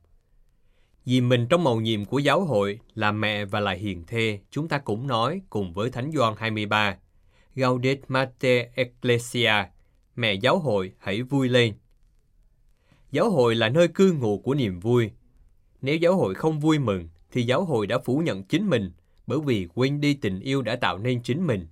Vì 1.04 1.20
mình 1.20 1.46
trong 1.50 1.64
màu 1.64 1.80
nhiệm 1.80 2.04
của 2.04 2.18
giáo 2.18 2.44
hội 2.44 2.80
là 2.94 3.12
mẹ 3.12 3.44
và 3.44 3.60
là 3.60 3.72
hiền 3.72 4.04
thê, 4.06 4.40
chúng 4.50 4.68
ta 4.68 4.78
cũng 4.78 5.06
nói 5.06 5.40
cùng 5.50 5.72
với 5.72 5.90
Thánh 5.90 6.12
Gioan 6.12 6.34
23, 6.36 6.96
Gaudet 7.54 7.98
Mater 8.08 8.66
Ecclesia, 8.74 9.52
mẹ 10.16 10.34
giáo 10.34 10.58
hội 10.58 10.92
hãy 10.98 11.22
vui 11.22 11.48
lên. 11.48 11.74
Giáo 13.10 13.30
hội 13.30 13.54
là 13.54 13.68
nơi 13.68 13.88
cư 13.88 14.12
ngụ 14.12 14.38
của 14.38 14.54
niềm 14.54 14.80
vui. 14.80 15.10
Nếu 15.82 15.96
giáo 15.96 16.16
hội 16.16 16.34
không 16.34 16.60
vui 16.60 16.78
mừng, 16.78 17.08
thì 17.30 17.42
giáo 17.42 17.64
hội 17.64 17.86
đã 17.86 17.98
phủ 17.98 18.18
nhận 18.18 18.42
chính 18.42 18.70
mình 18.70 18.92
bởi 19.26 19.38
vì 19.46 19.68
quên 19.74 20.00
đi 20.00 20.14
tình 20.14 20.40
yêu 20.40 20.62
đã 20.62 20.76
tạo 20.76 20.98
nên 20.98 21.22
chính 21.22 21.46
mình. 21.46 21.66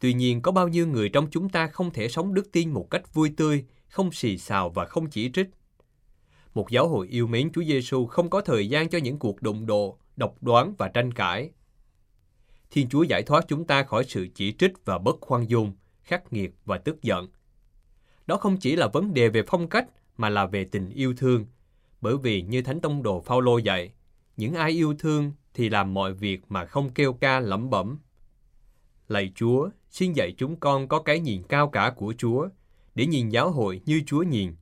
Tuy 0.00 0.14
nhiên, 0.14 0.42
có 0.42 0.52
bao 0.52 0.68
nhiêu 0.68 0.86
người 0.86 1.08
trong 1.08 1.28
chúng 1.30 1.48
ta 1.48 1.66
không 1.66 1.90
thể 1.90 2.08
sống 2.08 2.34
đức 2.34 2.52
tin 2.52 2.70
một 2.70 2.90
cách 2.90 3.14
vui 3.14 3.32
tươi, 3.36 3.64
không 3.88 4.12
xì 4.12 4.38
xào 4.38 4.70
và 4.70 4.84
không 4.84 5.10
chỉ 5.10 5.30
trích. 5.30 5.46
Một 6.54 6.70
giáo 6.70 6.88
hội 6.88 7.08
yêu 7.08 7.26
mến 7.26 7.52
Chúa 7.52 7.62
Giêsu 7.64 8.06
không 8.06 8.30
có 8.30 8.40
thời 8.40 8.68
gian 8.68 8.88
cho 8.88 8.98
những 8.98 9.18
cuộc 9.18 9.42
đụng 9.42 9.66
độ, 9.66 9.98
độc 10.16 10.42
đoán 10.42 10.74
và 10.78 10.88
tranh 10.88 11.12
cãi. 11.12 11.50
Thiên 12.70 12.88
Chúa 12.88 13.02
giải 13.02 13.22
thoát 13.22 13.44
chúng 13.48 13.64
ta 13.64 13.82
khỏi 13.82 14.04
sự 14.04 14.28
chỉ 14.34 14.52
trích 14.52 14.72
và 14.84 14.98
bất 14.98 15.16
khoan 15.20 15.50
dung, 15.50 15.72
khắc 16.02 16.32
nghiệt 16.32 16.54
và 16.64 16.78
tức 16.78 17.02
giận. 17.02 17.28
Đó 18.26 18.36
không 18.36 18.56
chỉ 18.56 18.76
là 18.76 18.88
vấn 18.88 19.14
đề 19.14 19.28
về 19.28 19.42
phong 19.46 19.68
cách 19.68 19.86
mà 20.16 20.28
là 20.28 20.46
về 20.46 20.64
tình 20.64 20.90
yêu 20.90 21.14
thương, 21.16 21.46
bởi 22.00 22.16
vì 22.16 22.42
như 22.42 22.62
Thánh 22.62 22.80
Tông 22.80 23.02
Đồ 23.02 23.20
Phaolô 23.20 23.58
dạy, 23.58 23.92
những 24.36 24.54
ai 24.54 24.70
yêu 24.70 24.94
thương 24.98 25.32
thì 25.54 25.68
làm 25.68 25.94
mọi 25.94 26.12
việc 26.12 26.40
mà 26.48 26.66
không 26.66 26.90
kêu 26.90 27.12
ca 27.12 27.40
lẩm 27.40 27.70
bẩm. 27.70 27.98
Lạy 29.08 29.32
Chúa, 29.34 29.68
xin 29.90 30.12
dạy 30.12 30.34
chúng 30.38 30.56
con 30.56 30.88
có 30.88 31.02
cái 31.02 31.20
nhìn 31.20 31.42
cao 31.42 31.68
cả 31.68 31.92
của 31.96 32.14
Chúa, 32.18 32.48
để 32.94 33.06
nhìn 33.06 33.28
giáo 33.28 33.50
hội 33.50 33.80
như 33.86 34.02
Chúa 34.06 34.22
nhìn. 34.22 34.54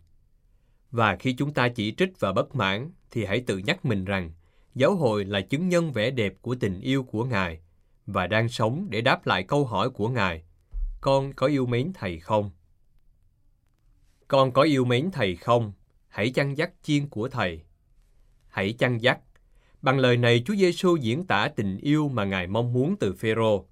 Và 0.90 1.16
khi 1.16 1.32
chúng 1.32 1.52
ta 1.52 1.68
chỉ 1.68 1.94
trích 1.94 2.20
và 2.20 2.32
bất 2.32 2.56
mãn, 2.56 2.90
thì 3.10 3.24
hãy 3.24 3.40
tự 3.40 3.58
nhắc 3.58 3.84
mình 3.84 4.04
rằng, 4.04 4.30
giáo 4.74 4.96
hội 4.96 5.24
là 5.24 5.40
chứng 5.40 5.68
nhân 5.68 5.92
vẻ 5.92 6.10
đẹp 6.10 6.34
của 6.40 6.54
tình 6.54 6.80
yêu 6.80 7.02
của 7.02 7.24
Ngài, 7.24 7.60
và 8.06 8.26
đang 8.26 8.48
sống 8.48 8.86
để 8.90 9.00
đáp 9.00 9.26
lại 9.26 9.42
câu 9.42 9.64
hỏi 9.64 9.90
của 9.90 10.08
Ngài. 10.08 10.42
Con 11.00 11.32
có 11.32 11.46
yêu 11.46 11.66
mến 11.66 11.92
Thầy 11.94 12.18
không? 12.18 12.50
Con 14.32 14.52
có 14.52 14.62
yêu 14.62 14.84
mến 14.84 15.10
Thầy 15.12 15.36
không? 15.36 15.72
Hãy 16.08 16.30
chăn 16.30 16.56
dắt 16.56 16.70
chiên 16.82 17.08
của 17.08 17.28
Thầy. 17.28 17.62
Hãy 18.48 18.72
chăn 18.72 19.02
dắt. 19.02 19.18
Bằng 19.82 19.98
lời 19.98 20.16
này 20.16 20.42
Chúa 20.46 20.54
Giêsu 20.54 20.96
diễn 20.96 21.26
tả 21.26 21.48
tình 21.56 21.76
yêu 21.76 22.08
mà 22.08 22.24
Ngài 22.24 22.46
mong 22.46 22.72
muốn 22.72 22.96
từ 23.00 23.12
Phêrô. 23.12 23.66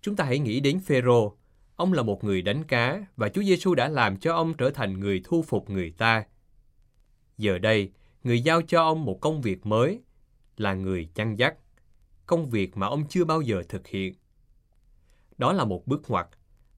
Chúng 0.00 0.16
ta 0.16 0.24
hãy 0.24 0.38
nghĩ 0.38 0.60
đến 0.60 0.80
Phêrô. 0.80 1.36
Ông 1.76 1.92
là 1.92 2.02
một 2.02 2.24
người 2.24 2.42
đánh 2.42 2.64
cá 2.64 3.06
và 3.16 3.28
Chúa 3.28 3.42
Giêsu 3.42 3.74
đã 3.74 3.88
làm 3.88 4.16
cho 4.16 4.34
ông 4.34 4.54
trở 4.54 4.70
thành 4.70 5.00
người 5.00 5.20
thu 5.24 5.42
phục 5.42 5.70
người 5.70 5.90
ta. 5.90 6.24
Giờ 7.38 7.58
đây, 7.58 7.90
người 8.24 8.40
giao 8.40 8.62
cho 8.62 8.82
ông 8.82 9.04
một 9.04 9.20
công 9.20 9.40
việc 9.40 9.66
mới 9.66 10.00
là 10.56 10.74
người 10.74 11.08
chăn 11.14 11.38
dắt, 11.38 11.54
công 12.26 12.50
việc 12.50 12.76
mà 12.76 12.86
ông 12.86 13.04
chưa 13.08 13.24
bao 13.24 13.40
giờ 13.40 13.62
thực 13.68 13.86
hiện. 13.86 14.14
Đó 15.38 15.52
là 15.52 15.64
một 15.64 15.86
bước 15.86 16.10
ngoặt, 16.10 16.26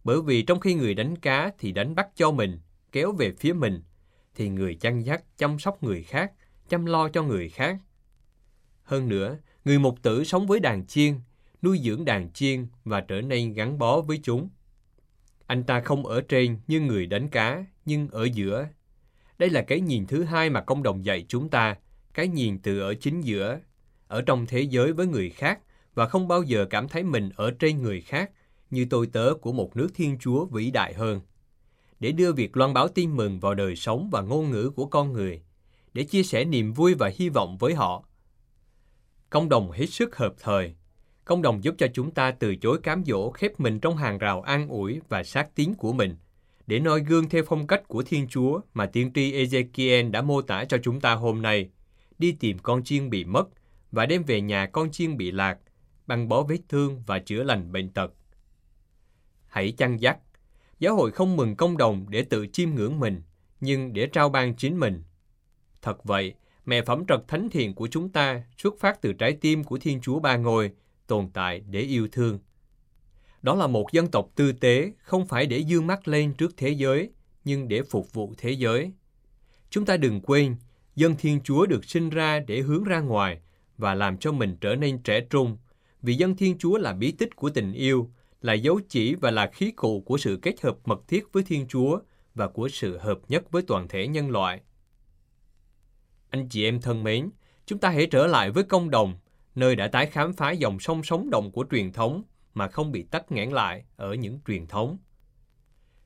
bởi 0.05 0.23
vì 0.23 0.43
trong 0.43 0.61
khi 0.61 0.75
người 0.75 0.95
đánh 0.95 1.17
cá 1.17 1.51
thì 1.59 1.73
đánh 1.73 1.95
bắt 1.95 2.09
cho 2.17 2.31
mình, 2.31 2.59
kéo 2.97 3.13
về 3.13 3.33
phía 3.33 3.53
mình, 3.53 3.83
thì 4.35 4.49
người 4.49 4.75
chăn 4.75 5.07
dắt 5.07 5.25
chăm 5.37 5.59
sóc 5.59 5.83
người 5.83 6.03
khác, 6.03 6.33
chăm 6.69 6.87
lo 6.87 7.09
cho 7.09 7.23
người 7.23 7.49
khác. 7.49 7.77
Hơn 8.83 9.09
nữa, 9.09 9.39
người 9.65 9.79
mục 9.79 10.03
tử 10.03 10.25
sống 10.25 10.47
với 10.47 10.61
đàn 10.61 10.87
chiên, 10.87 11.15
nuôi 11.63 11.81
dưỡng 11.85 12.05
đàn 12.05 12.33
chiên 12.33 12.67
và 12.85 13.01
trở 13.01 13.21
nên 13.21 13.53
gắn 13.53 13.79
bó 13.79 14.01
với 14.01 14.21
chúng. 14.23 14.49
Anh 15.47 15.65
ta 15.65 15.81
không 15.81 16.07
ở 16.07 16.21
trên 16.21 16.59
như 16.67 16.81
người 16.81 17.07
đánh 17.07 17.29
cá, 17.29 17.65
nhưng 17.85 18.09
ở 18.09 18.25
giữa. 18.25 18.69
Đây 19.39 19.51
là 19.51 19.63
cái 19.63 19.81
nhìn 19.81 20.07
thứ 20.07 20.25
hai 20.25 20.51
mà 20.51 20.61
công 20.61 20.83
đồng 20.83 21.05
dạy 21.05 21.25
chúng 21.29 21.49
ta, 21.49 21.77
cái 22.15 22.29
nhìn 22.29 22.59
từ 22.59 22.81
ở 22.81 22.95
chính 22.95 23.21
giữa, 23.21 23.61
ở 24.09 24.23
trong 24.23 24.47
thế 24.47 24.61
giới 24.61 24.93
với 24.93 25.07
người 25.07 25.31
khác 25.31 25.61
và 25.95 26.09
không 26.09 26.29
bao 26.29 26.43
giờ 26.43 26.67
cảm 26.71 26.89
thấy 26.89 27.03
mình 27.03 27.31
ở 27.37 27.51
trên 27.59 27.83
người 27.83 28.01
khác 28.01 28.31
như 28.71 28.87
tôi 28.91 29.07
tớ 29.07 29.35
của 29.41 29.53
một 29.53 29.77
nước 29.77 29.89
Thiên 29.95 30.19
Chúa 30.19 30.45
vĩ 30.45 30.71
đại 30.71 30.95
hơn. 30.95 31.21
Để 32.01 32.13
đưa 32.13 32.33
việc 32.33 32.57
loan 32.57 32.75
báo 32.75 32.89
tin 32.89 33.17
mừng 33.17 33.41
vào 33.41 33.55
đời 33.55 33.77
sống 33.77 34.09
và 34.13 34.21
ngôn 34.21 34.51
ngữ 34.51 34.71
của 34.71 34.87
con 34.87 35.13
người, 35.13 35.43
để 35.93 36.05
chia 36.05 36.23
sẻ 36.23 36.45
niềm 36.45 36.73
vui 36.73 36.95
và 36.95 37.11
hy 37.17 37.29
vọng 37.29 37.57
với 37.59 37.75
họ. 37.75 38.05
Công 39.31 39.49
đồng 39.49 39.71
hết 39.71 39.87
sức 39.87 40.17
hợp 40.17 40.35
thời. 40.41 40.75
Công 41.25 41.43
đồng 41.43 41.65
giúp 41.65 41.75
cho 41.79 41.87
chúng 41.95 42.11
ta 42.11 42.31
từ 42.31 42.57
chối 42.57 42.79
cám 42.83 43.05
dỗ 43.07 43.31
khép 43.31 43.61
mình 43.61 43.81
trong 43.81 43.97
hàng 43.97 44.19
rào 44.19 44.43
an 44.43 44.69
ủi 44.69 45.01
và 45.09 45.25
sát 45.25 45.55
tiếng 45.55 45.75
của 45.75 45.93
mình, 45.93 46.17
để 46.67 46.79
noi 46.79 47.01
gương 47.01 47.29
theo 47.29 47.43
phong 47.47 47.67
cách 47.67 47.89
của 47.89 48.03
Thiên 48.03 48.29
Chúa 48.29 48.61
mà 48.75 48.87
tiên 48.87 49.13
tri 49.15 49.33
Ezekiel 49.33 50.11
đã 50.11 50.23
mô 50.23 50.43
tả 50.43 50.65
cho 50.65 50.79
chúng 50.83 51.01
ta 51.01 51.15
hôm 51.15 51.43
nay, 51.43 51.71
đi 52.19 52.33
tìm 52.33 52.59
con 52.59 52.85
chiên 52.85 53.11
bị 53.11 53.25
mất 53.25 53.45
và 53.93 54.07
đem 54.07 54.23
về 54.23 54.41
nhà 54.41 54.67
con 54.67 54.91
chiên 54.91 55.17
bị 55.17 55.31
lạc, 55.31 55.59
băng 56.07 56.29
bó 56.29 56.43
vết 56.43 56.59
thương 56.69 57.03
và 57.07 57.19
chữa 57.19 57.43
lành 57.43 57.73
bệnh 57.73 57.91
tật. 57.91 58.13
Hãy 59.47 59.73
chăn 59.73 60.01
dắt. 60.01 60.19
Giáo 60.79 60.97
hội 60.97 61.11
không 61.11 61.37
mừng 61.37 61.57
công 61.57 61.77
đồng 61.77 62.07
để 62.09 62.23
tự 62.23 62.47
chiêm 62.53 62.71
ngưỡng 62.71 63.01
mình, 63.01 63.23
nhưng 63.61 63.93
để 63.93 64.07
trao 64.07 64.29
ban 64.29 64.55
chính 64.55 64.81
mình. 64.81 65.03
Thật 65.83 66.05
vậy, 66.05 66.35
mẹ 66.67 66.83
phẩm 66.83 67.05
trật 67.09 67.29
thánh 67.29 67.51
thiện 67.51 67.75
của 67.75 67.87
chúng 67.87 68.09
ta 68.09 68.43
xuất 68.59 68.79
phát 68.79 69.03
từ 69.03 69.12
trái 69.12 69.33
tim 69.41 69.65
của 69.65 69.79
Thiên 69.79 70.01
Chúa 70.01 70.21
Ba 70.21 70.37
Ngôi, 70.37 70.71
tồn 71.07 71.29
tại 71.33 71.62
để 71.71 71.81
yêu 71.81 72.09
thương. 72.12 72.39
Đó 73.43 73.55
là 73.55 73.67
một 73.67 73.93
dân 73.93 74.07
tộc 74.07 74.31
tư 74.35 74.53
tế, 74.53 74.93
không 75.03 75.27
phải 75.27 75.47
để 75.47 75.59
dương 75.59 75.87
mắt 75.87 76.09
lên 76.09 76.35
trước 76.35 76.55
thế 76.57 76.71
giới, 76.71 77.11
nhưng 77.45 77.69
để 77.69 77.83
phục 77.83 78.12
vụ 78.12 78.35
thế 78.39 78.51
giới. 78.51 78.93
Chúng 79.71 79.85
ta 79.85 79.97
đừng 79.97 80.21
quên, 80.21 80.57
dân 80.97 81.15
Thiên 81.19 81.41
Chúa 81.41 81.67
được 81.67 81.85
sinh 81.85 82.11
ra 82.11 82.41
để 82.41 82.61
hướng 82.61 82.85
ra 82.85 83.01
ngoài 83.01 83.41
và 83.79 83.95
làm 83.95 84.19
cho 84.19 84.33
mình 84.33 84.57
trở 84.61 84.75
nên 84.75 84.99
trẻ 84.99 85.21
trung, 85.31 85.57
vì 86.03 86.15
dân 86.15 86.37
Thiên 86.37 86.59
Chúa 86.59 86.79
là 86.79 86.93
bí 86.93 87.12
tích 87.12 87.37
của 87.37 87.51
tình 87.51 87.73
yêu, 87.73 88.11
là 88.47 88.53
dấu 88.53 88.81
chỉ 88.89 89.15
và 89.15 89.31
là 89.31 89.47
khí 89.47 89.71
cụ 89.71 90.01
của 90.07 90.19
sự 90.19 90.39
kết 90.43 90.61
hợp 90.61 90.77
mật 90.85 91.09
thiết 91.09 91.33
với 91.33 91.43
Thiên 91.43 91.67
Chúa 91.69 92.01
và 92.35 92.49
của 92.49 92.69
sự 92.69 92.99
hợp 92.99 93.19
nhất 93.29 93.51
với 93.51 93.63
toàn 93.63 93.89
thể 93.89 94.09
nhân 94.09 94.31
loại. 94.31 94.61
Anh 96.31 96.49
chị 96.49 96.65
em 96.65 96.81
thân 96.81 97.03
mến, 97.03 97.31
chúng 97.67 97.79
ta 97.79 97.89
hãy 97.91 98.07
trở 98.07 98.27
lại 98.27 98.51
với 98.51 98.65
công 98.65 98.91
đồng, 98.91 99.15
nơi 99.55 99.77
đã 99.77 99.89
tái 99.89 100.07
khám 100.07 100.33
phá 100.33 100.51
dòng 100.51 100.81
sông 100.81 101.03
sống 101.03 101.31
động 101.31 101.53
của 101.53 101.65
truyền 101.71 101.93
thống 101.93 102.23
mà 102.55 102.69
không 102.69 102.93
bị 102.93 103.03
tắt 103.03 103.33
nghẽn 103.33 103.51
lại 103.51 103.85
ở 103.97 104.15
những 104.15 104.39
truyền 104.47 104.67
thống. 104.67 104.99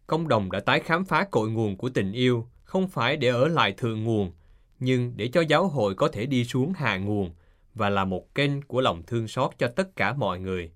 Công 0.06 0.28
đồng 0.28 0.50
đã 0.50 0.60
tái 0.60 0.80
khám 0.80 1.04
phá 1.04 1.24
cội 1.30 1.50
nguồn 1.50 1.76
của 1.76 1.88
tình 1.88 2.12
yêu, 2.12 2.48
không 2.62 2.88
phải 2.88 3.16
để 3.16 3.28
ở 3.28 3.48
lại 3.48 3.72
thượng 3.72 4.04
nguồn, 4.04 4.32
nhưng 4.78 5.12
để 5.16 5.28
cho 5.28 5.40
giáo 5.40 5.68
hội 5.68 5.94
có 5.94 6.08
thể 6.08 6.26
đi 6.26 6.44
xuống 6.44 6.72
hạ 6.72 6.96
nguồn 6.98 7.30
và 7.74 7.90
là 7.90 8.04
một 8.04 8.34
kênh 8.34 8.62
của 8.62 8.80
lòng 8.80 9.02
thương 9.06 9.28
xót 9.28 9.50
cho 9.58 9.68
tất 9.68 9.96
cả 9.96 10.12
mọi 10.12 10.40
người. 10.40 10.72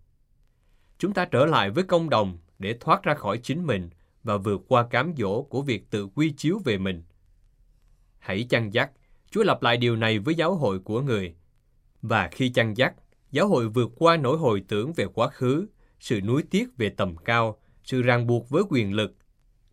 Chúng 0.98 1.12
ta 1.12 1.24
trở 1.24 1.46
lại 1.46 1.70
với 1.70 1.84
công 1.84 2.10
đồng 2.10 2.38
để 2.58 2.76
thoát 2.80 3.02
ra 3.02 3.14
khỏi 3.14 3.38
chính 3.38 3.66
mình 3.66 3.90
và 4.22 4.36
vượt 4.36 4.60
qua 4.68 4.86
cám 4.86 5.12
dỗ 5.16 5.42
của 5.42 5.62
việc 5.62 5.90
tự 5.90 6.06
quy 6.14 6.32
chiếu 6.36 6.58
về 6.64 6.78
mình. 6.78 7.02
Hãy 8.18 8.46
chăn 8.50 8.74
dắt, 8.74 8.90
Chúa 9.30 9.42
lặp 9.42 9.62
lại 9.62 9.76
điều 9.76 9.96
này 9.96 10.18
với 10.18 10.34
giáo 10.34 10.54
hội 10.54 10.78
của 10.78 11.00
người. 11.00 11.34
Và 12.02 12.28
khi 12.32 12.48
chăn 12.48 12.76
dắt, 12.76 12.94
giáo 13.30 13.48
hội 13.48 13.68
vượt 13.68 13.90
qua 13.96 14.16
nỗi 14.16 14.38
hồi 14.38 14.64
tưởng 14.68 14.92
về 14.92 15.06
quá 15.14 15.28
khứ, 15.28 15.66
sự 16.00 16.20
nuối 16.20 16.42
tiếc 16.50 16.76
về 16.76 16.88
tầm 16.88 17.16
cao, 17.16 17.58
sự 17.84 18.02
ràng 18.02 18.26
buộc 18.26 18.50
với 18.50 18.62
quyền 18.68 18.92
lực. 18.92 19.14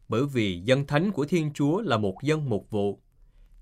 Bởi 0.10 0.26
vì 0.34 0.60
dân 0.60 0.88
thánh 0.88 1.12
của 1.12 1.26
Thiên 1.26 1.54
Chúa 1.54 1.82
là 1.82 1.98
một 1.98 2.18
dân 2.24 2.50
mục 2.50 2.70
vụ. 2.70 3.02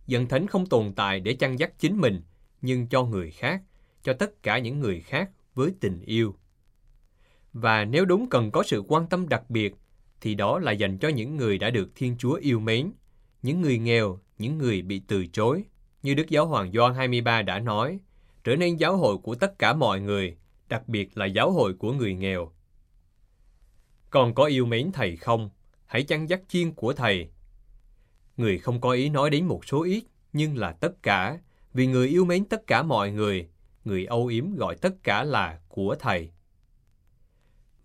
Dân 0.07 0.27
thánh 0.27 0.47
không 0.47 0.65
tồn 0.65 0.93
tại 0.95 1.19
để 1.19 1.33
chăn 1.33 1.59
dắt 1.59 1.79
chính 1.79 1.97
mình, 1.97 2.21
nhưng 2.61 2.87
cho 2.87 3.03
người 3.03 3.31
khác, 3.31 3.61
cho 4.03 4.13
tất 4.13 4.43
cả 4.43 4.59
những 4.59 4.79
người 4.79 5.01
khác 5.01 5.29
với 5.55 5.71
tình 5.79 6.01
yêu. 6.01 6.35
Và 7.53 7.85
nếu 7.85 8.05
đúng 8.05 8.29
cần 8.29 8.51
có 8.51 8.63
sự 8.63 8.83
quan 8.87 9.07
tâm 9.07 9.29
đặc 9.29 9.49
biệt, 9.49 9.75
thì 10.21 10.35
đó 10.35 10.59
là 10.59 10.71
dành 10.71 10.97
cho 10.97 11.07
những 11.09 11.37
người 11.37 11.57
đã 11.57 11.69
được 11.69 11.89
Thiên 11.95 12.15
Chúa 12.17 12.33
yêu 12.33 12.59
mến, 12.59 12.91
những 13.41 13.61
người 13.61 13.77
nghèo, 13.77 14.19
những 14.37 14.57
người 14.57 14.81
bị 14.81 15.01
từ 15.07 15.27
chối. 15.27 15.63
Như 16.03 16.13
Đức 16.13 16.29
Giáo 16.29 16.47
Hoàng 16.47 16.71
Gioan 16.71 16.93
23 16.93 17.41
đã 17.41 17.59
nói, 17.59 17.99
trở 18.43 18.55
nên 18.55 18.75
giáo 18.75 18.97
hội 18.97 19.17
của 19.17 19.35
tất 19.35 19.59
cả 19.59 19.73
mọi 19.73 20.01
người, 20.01 20.37
đặc 20.69 20.87
biệt 20.87 21.17
là 21.17 21.25
giáo 21.25 21.51
hội 21.51 21.73
của 21.73 21.93
người 21.93 22.13
nghèo. 22.13 22.51
Còn 24.09 24.33
có 24.33 24.45
yêu 24.45 24.65
mến 24.65 24.91
Thầy 24.91 25.15
không? 25.15 25.49
Hãy 25.85 26.03
chăn 26.03 26.29
dắt 26.29 26.41
chiên 26.47 26.71
của 26.71 26.93
Thầy. 26.93 27.29
Người 28.37 28.57
không 28.57 28.81
có 28.81 28.91
ý 28.91 29.09
nói 29.09 29.29
đến 29.29 29.45
một 29.45 29.65
số 29.65 29.83
ít, 29.83 30.03
nhưng 30.33 30.57
là 30.57 30.71
tất 30.71 31.03
cả, 31.03 31.39
vì 31.73 31.87
người 31.87 32.07
yêu 32.07 32.25
mến 32.25 32.45
tất 32.45 32.67
cả 32.67 32.83
mọi 32.83 33.11
người, 33.11 33.49
người 33.85 34.05
âu 34.05 34.27
yếm 34.27 34.55
gọi 34.55 34.75
tất 34.75 35.03
cả 35.03 35.23
là 35.23 35.59
của 35.67 35.95
Thầy. 35.99 36.31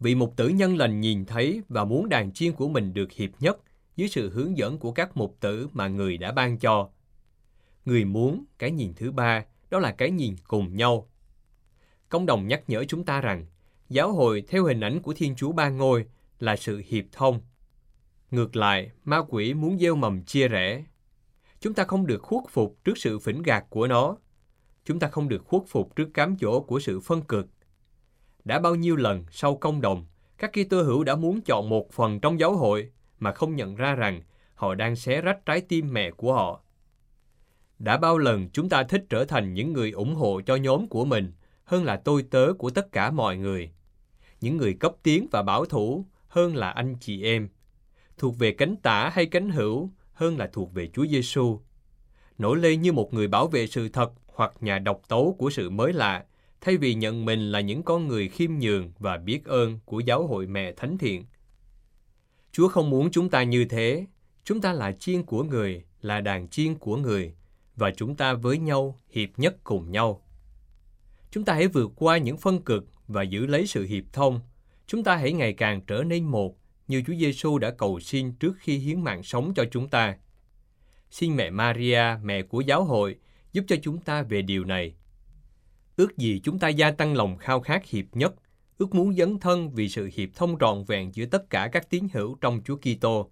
Vị 0.05 0.15
mục 0.15 0.37
tử 0.37 0.49
nhân 0.49 0.77
lành 0.77 1.01
nhìn 1.01 1.25
thấy 1.25 1.63
và 1.69 1.85
muốn 1.85 2.09
đàn 2.09 2.33
chiên 2.33 2.53
của 2.53 2.69
mình 2.69 2.95
được 2.95 3.13
hiệp 3.13 3.31
nhất 3.41 3.59
dưới 3.97 4.09
sự 4.09 4.31
hướng 4.31 4.59
dẫn 4.59 4.79
của 4.79 4.93
các 4.93 5.17
mục 5.17 5.37
tử 5.41 5.69
mà 5.73 5.89
người 5.89 6.19
đã 6.19 6.33
ban 6.33 6.59
cho. 6.59 6.89
Người 7.85 8.05
muốn 8.05 8.45
cái 8.59 8.71
nhìn 8.71 8.93
thứ 8.97 9.13
ba, 9.13 9.45
đó 9.71 9.79
là 9.79 9.93
cái 9.93 10.11
nhìn 10.11 10.37
cùng 10.49 10.77
nhau. 10.77 11.09
Công 12.09 12.27
đồng 12.27 12.49
nhắc 12.49 12.63
nhở 12.69 12.85
chúng 12.85 13.05
ta 13.05 13.21
rằng, 13.21 13.47
giáo 13.89 14.13
hội 14.13 14.45
theo 14.49 14.65
hình 14.65 14.81
ảnh 14.81 15.03
của 15.03 15.15
Thiên 15.15 15.37
Chúa 15.37 15.53
Ba 15.53 15.69
Ngôi 15.69 16.07
là 16.39 16.57
sự 16.57 16.83
hiệp 16.87 17.05
thông. 17.13 17.41
Ngược 18.31 18.57
lại, 18.57 18.91
ma 19.05 19.23
quỷ 19.29 19.55
muốn 19.55 19.79
gieo 19.79 19.95
mầm 19.95 20.23
chia 20.23 20.49
rẽ. 20.49 20.85
Chúng 21.61 21.75
ta 21.75 21.85
không 21.85 22.07
được 22.07 22.23
khuất 22.23 22.43
phục 22.49 22.85
trước 22.85 22.99
sự 22.99 23.19
phỉnh 23.19 23.43
gạt 23.43 23.65
của 23.71 23.87
nó. 23.87 24.17
Chúng 24.85 24.99
ta 24.99 25.09
không 25.09 25.29
được 25.29 25.45
khuất 25.45 25.63
phục 25.69 25.97
trước 25.97 26.09
cám 26.15 26.37
dỗ 26.41 26.61
của 26.61 26.81
sự 26.81 27.01
phân 27.01 27.23
cực. 27.23 27.47
Đã 28.45 28.59
bao 28.59 28.75
nhiêu 28.75 28.97
lần 28.97 29.25
sau 29.31 29.57
công 29.57 29.81
đồng, 29.81 30.05
các 30.39 30.51
Kitô 30.53 30.83
hữu 30.83 31.05
đã 31.05 31.17
muốn 31.17 31.41
chọn 31.41 31.69
một 31.69 31.93
phần 31.93 32.21
trong 32.21 32.41
giáo 32.41 32.57
hội 32.57 32.91
mà 33.19 33.33
không 33.33 33.57
nhận 33.57 33.75
ra 33.75 33.95
rằng 33.95 34.23
họ 34.55 34.75
đang 34.75 34.97
xé 34.97 35.21
rách 35.21 35.47
trái 35.47 35.61
tim 35.61 35.93
mẹ 35.93 36.11
của 36.11 36.35
họ. 36.35 36.61
Đã 37.79 37.97
bao 37.97 38.19
lần 38.19 38.49
chúng 38.53 38.69
ta 38.69 38.83
thích 38.83 39.05
trở 39.09 39.25
thành 39.25 39.55
những 39.55 39.73
người 39.73 39.91
ủng 39.91 40.15
hộ 40.15 40.41
cho 40.47 40.57
nhóm 40.57 40.87
của 40.87 41.05
mình 41.05 41.33
hơn 41.65 41.85
là 41.85 41.97
tôi 41.97 42.23
tớ 42.23 42.53
của 42.59 42.71
tất 42.71 42.93
cả 42.93 43.11
mọi 43.11 43.37
người. 43.37 43.71
Những 44.41 44.57
người 44.57 44.75
cấp 44.75 44.93
tiến 45.03 45.27
và 45.31 45.43
bảo 45.43 45.65
thủ 45.65 46.07
hơn 46.29 46.57
là 46.57 46.71
anh 46.71 46.97
chị 47.01 47.23
em. 47.23 47.49
Thuộc 48.19 48.39
về 48.39 48.53
cánh 48.53 48.77
tả 48.77 49.11
hay 49.15 49.27
cánh 49.27 49.51
hữu 49.51 49.91
hơn 50.13 50.39
là 50.39 50.51
thuộc 50.53 50.75
về 50.75 50.89
Chúa 50.93 51.07
Giêsu. 51.07 51.61
Nổi 52.39 52.59
lên 52.59 52.83
như 52.83 52.93
một 52.93 53.15
người 53.15 53.29
bảo 53.29 53.47
vệ 53.47 53.67
sự 53.67 53.89
thật 53.89 54.13
hoặc 54.27 54.53
nhà 54.61 54.79
độc 54.79 55.01
tấu 55.09 55.37
của 55.39 55.51
sự 55.51 55.71
mới 55.71 55.93
lạ, 55.93 56.25
thay 56.65 56.77
vì 56.77 56.95
nhận 56.95 57.25
mình 57.25 57.53
là 57.53 57.61
những 57.61 57.83
con 57.83 58.09
người 58.09 58.29
khiêm 58.29 58.51
nhường 58.59 58.93
và 58.99 59.17
biết 59.17 59.45
ơn 59.45 59.79
của 59.85 60.01
giáo 60.01 60.27
hội 60.27 60.47
mẹ 60.47 60.73
thánh 60.73 60.99
thiện. 60.99 61.25
Chúa 62.53 62.69
không 62.69 62.91
muốn 62.91 63.11
chúng 63.11 63.31
ta 63.31 63.43
như 63.43 63.65
thế. 63.65 64.07
Chúng 64.45 64.61
ta 64.61 64.73
là 64.73 64.93
chiên 64.93 65.23
của 65.23 65.45
người, 65.45 65.85
là 66.01 66.21
đàn 66.21 66.49
chiên 66.49 66.75
của 66.75 66.97
người, 66.97 67.35
và 67.77 67.91
chúng 67.91 68.17
ta 68.17 68.35
với 68.35 68.59
nhau 68.59 68.99
hiệp 69.11 69.29
nhất 69.37 69.57
cùng 69.65 69.93
nhau. 69.93 70.23
Chúng 71.31 71.45
ta 71.45 71.55
hãy 71.55 71.69
vượt 71.69 71.93
qua 71.97 72.19
những 72.19 72.37
phân 72.37 72.63
cực 72.63 72.85
và 73.09 73.23
giữ 73.23 73.47
lấy 73.47 73.67
sự 73.67 73.85
hiệp 73.85 74.05
thông. 74.13 74.41
Chúng 74.87 75.05
ta 75.05 75.17
hãy 75.17 75.33
ngày 75.33 75.53
càng 75.53 75.81
trở 75.87 76.03
nên 76.03 76.25
một, 76.25 76.57
như 76.89 77.03
Chúa 77.07 77.15
Giêsu 77.15 77.59
đã 77.59 77.71
cầu 77.71 78.01
xin 78.01 78.33
trước 78.33 78.57
khi 78.59 78.79
hiến 78.79 79.01
mạng 79.01 79.23
sống 79.23 79.55
cho 79.55 79.65
chúng 79.71 79.89
ta. 79.89 80.17
Xin 81.11 81.37
mẹ 81.37 81.51
Maria, 81.51 82.03
mẹ 82.23 82.43
của 82.43 82.61
giáo 82.61 82.85
hội, 82.85 83.17
giúp 83.53 83.65
cho 83.69 83.77
chúng 83.83 83.99
ta 83.99 84.23
về 84.23 84.43
điều 84.43 84.65
này. 84.65 84.95
Ước 85.97 86.17
gì 86.17 86.41
chúng 86.45 86.59
ta 86.59 86.69
gia 86.69 86.91
tăng 86.91 87.17
lòng 87.17 87.37
khao 87.37 87.61
khát 87.61 87.87
hiệp 87.87 88.05
nhất, 88.13 88.35
ước 88.79 88.95
muốn 88.95 89.15
dấn 89.15 89.39
thân 89.39 89.71
vì 89.71 89.89
sự 89.89 90.11
hiệp 90.15 90.29
thông 90.35 90.59
trọn 90.61 90.85
vẹn 90.85 91.15
giữa 91.15 91.27
tất 91.27 91.51
cả 91.51 91.69
các 91.73 91.91
tín 91.91 92.09
hữu 92.13 92.37
trong 92.41 92.61
Chúa 92.65 92.77
Kitô. 92.77 93.31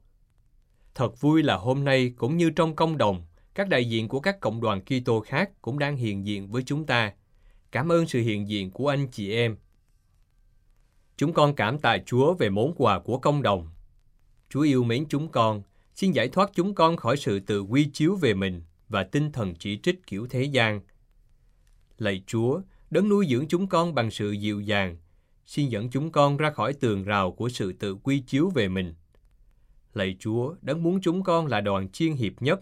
Thật 0.94 1.20
vui 1.20 1.42
là 1.42 1.57
hôm 1.57 1.85
nay 1.85 2.12
cũng 2.16 2.37
như 2.37 2.51
trong 2.51 2.77
công 2.77 2.98
đồng, 2.98 3.22
các 3.55 3.68
đại 3.68 3.88
diện 3.88 4.09
của 4.09 4.20
các 4.20 4.40
cộng 4.40 4.61
đoàn 4.61 4.81
Kitô 4.81 5.20
khác 5.20 5.51
cũng 5.62 5.79
đang 5.79 5.96
hiện 5.96 6.27
diện 6.27 6.48
với 6.48 6.62
chúng 6.66 6.87
ta. 6.87 7.12
Cảm 7.72 7.92
ơn 7.92 8.07
sự 8.07 8.20
hiện 8.20 8.48
diện 8.48 8.70
của 8.70 8.88
anh 8.88 9.09
chị 9.12 9.33
em. 9.33 9.57
Chúng 11.16 11.33
con 11.33 11.55
cảm 11.55 11.79
tạ 11.79 11.98
Chúa 12.07 12.35
về 12.35 12.51
món 12.51 12.75
quà 12.77 12.98
của 12.98 13.18
công 13.18 13.42
đồng. 13.42 13.68
Chúa 14.48 14.61
yêu 14.61 14.85
mến 14.85 15.05
chúng 15.09 15.29
con, 15.29 15.62
xin 15.94 16.12
giải 16.12 16.29
thoát 16.29 16.51
chúng 16.55 16.75
con 16.75 16.96
khỏi 16.96 17.16
sự 17.16 17.40
tự 17.40 17.61
quy 17.61 17.90
chiếu 17.92 18.16
về 18.16 18.35
mình 18.35 18.62
và 18.88 19.05
tinh 19.05 19.33
thần 19.33 19.55
chỉ 19.55 19.81
trích 19.83 20.07
kiểu 20.07 20.27
thế 20.31 20.42
gian. 20.42 20.81
Lạy 22.02 22.22
Chúa, 22.26 22.60
đấng 22.90 23.08
nuôi 23.08 23.26
dưỡng 23.30 23.48
chúng 23.48 23.66
con 23.66 23.94
bằng 23.94 24.10
sự 24.10 24.32
dịu 24.32 24.60
dàng, 24.60 24.96
xin 25.46 25.68
dẫn 25.68 25.90
chúng 25.90 26.12
con 26.12 26.36
ra 26.36 26.50
khỏi 26.50 26.72
tường 26.72 27.04
rào 27.04 27.32
của 27.32 27.48
sự 27.48 27.72
tự 27.72 27.94
quy 27.94 28.20
chiếu 28.20 28.50
về 28.54 28.68
mình. 28.68 28.94
Lạy 29.94 30.16
Chúa, 30.20 30.54
đấng 30.62 30.82
muốn 30.82 31.00
chúng 31.00 31.22
con 31.22 31.46
là 31.46 31.60
đoàn 31.60 31.88
chiên 31.88 32.12
hiệp 32.12 32.42
nhất, 32.42 32.60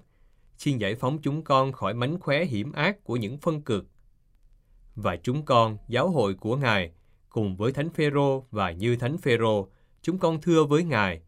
xin 0.58 0.78
giải 0.78 0.94
phóng 0.94 1.18
chúng 1.22 1.44
con 1.44 1.72
khỏi 1.72 1.94
mánh 1.94 2.20
khóe 2.20 2.44
hiểm 2.44 2.72
ác 2.72 3.04
của 3.04 3.16
những 3.16 3.38
phân 3.38 3.62
cực. 3.62 3.86
Và 4.94 5.16
chúng 5.16 5.44
con, 5.44 5.78
giáo 5.88 6.10
hội 6.10 6.34
của 6.34 6.56
Ngài, 6.56 6.92
cùng 7.28 7.56
với 7.56 7.72
Thánh 7.72 7.90
Phêrô 7.90 8.46
và 8.50 8.70
như 8.70 8.96
Thánh 8.96 9.18
Phêrô, 9.18 9.68
chúng 10.02 10.18
con 10.18 10.40
thưa 10.40 10.64
với 10.64 10.84
Ngài: 10.84 11.22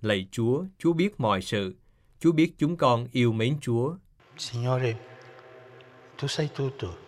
Lạy 0.00 0.28
Chúa, 0.30 0.64
Chúa 0.78 0.92
biết 0.92 1.20
mọi 1.20 1.42
sự, 1.42 1.76
Chúa 2.20 2.32
biết 2.32 2.54
chúng 2.58 2.76
con 2.76 3.06
yêu 3.12 3.32
mến 3.32 3.56
Chúa. 3.60 3.96
Signore, 4.38 4.96
tu 6.18 6.28
sei 6.28 6.48
tutto. 6.56 7.07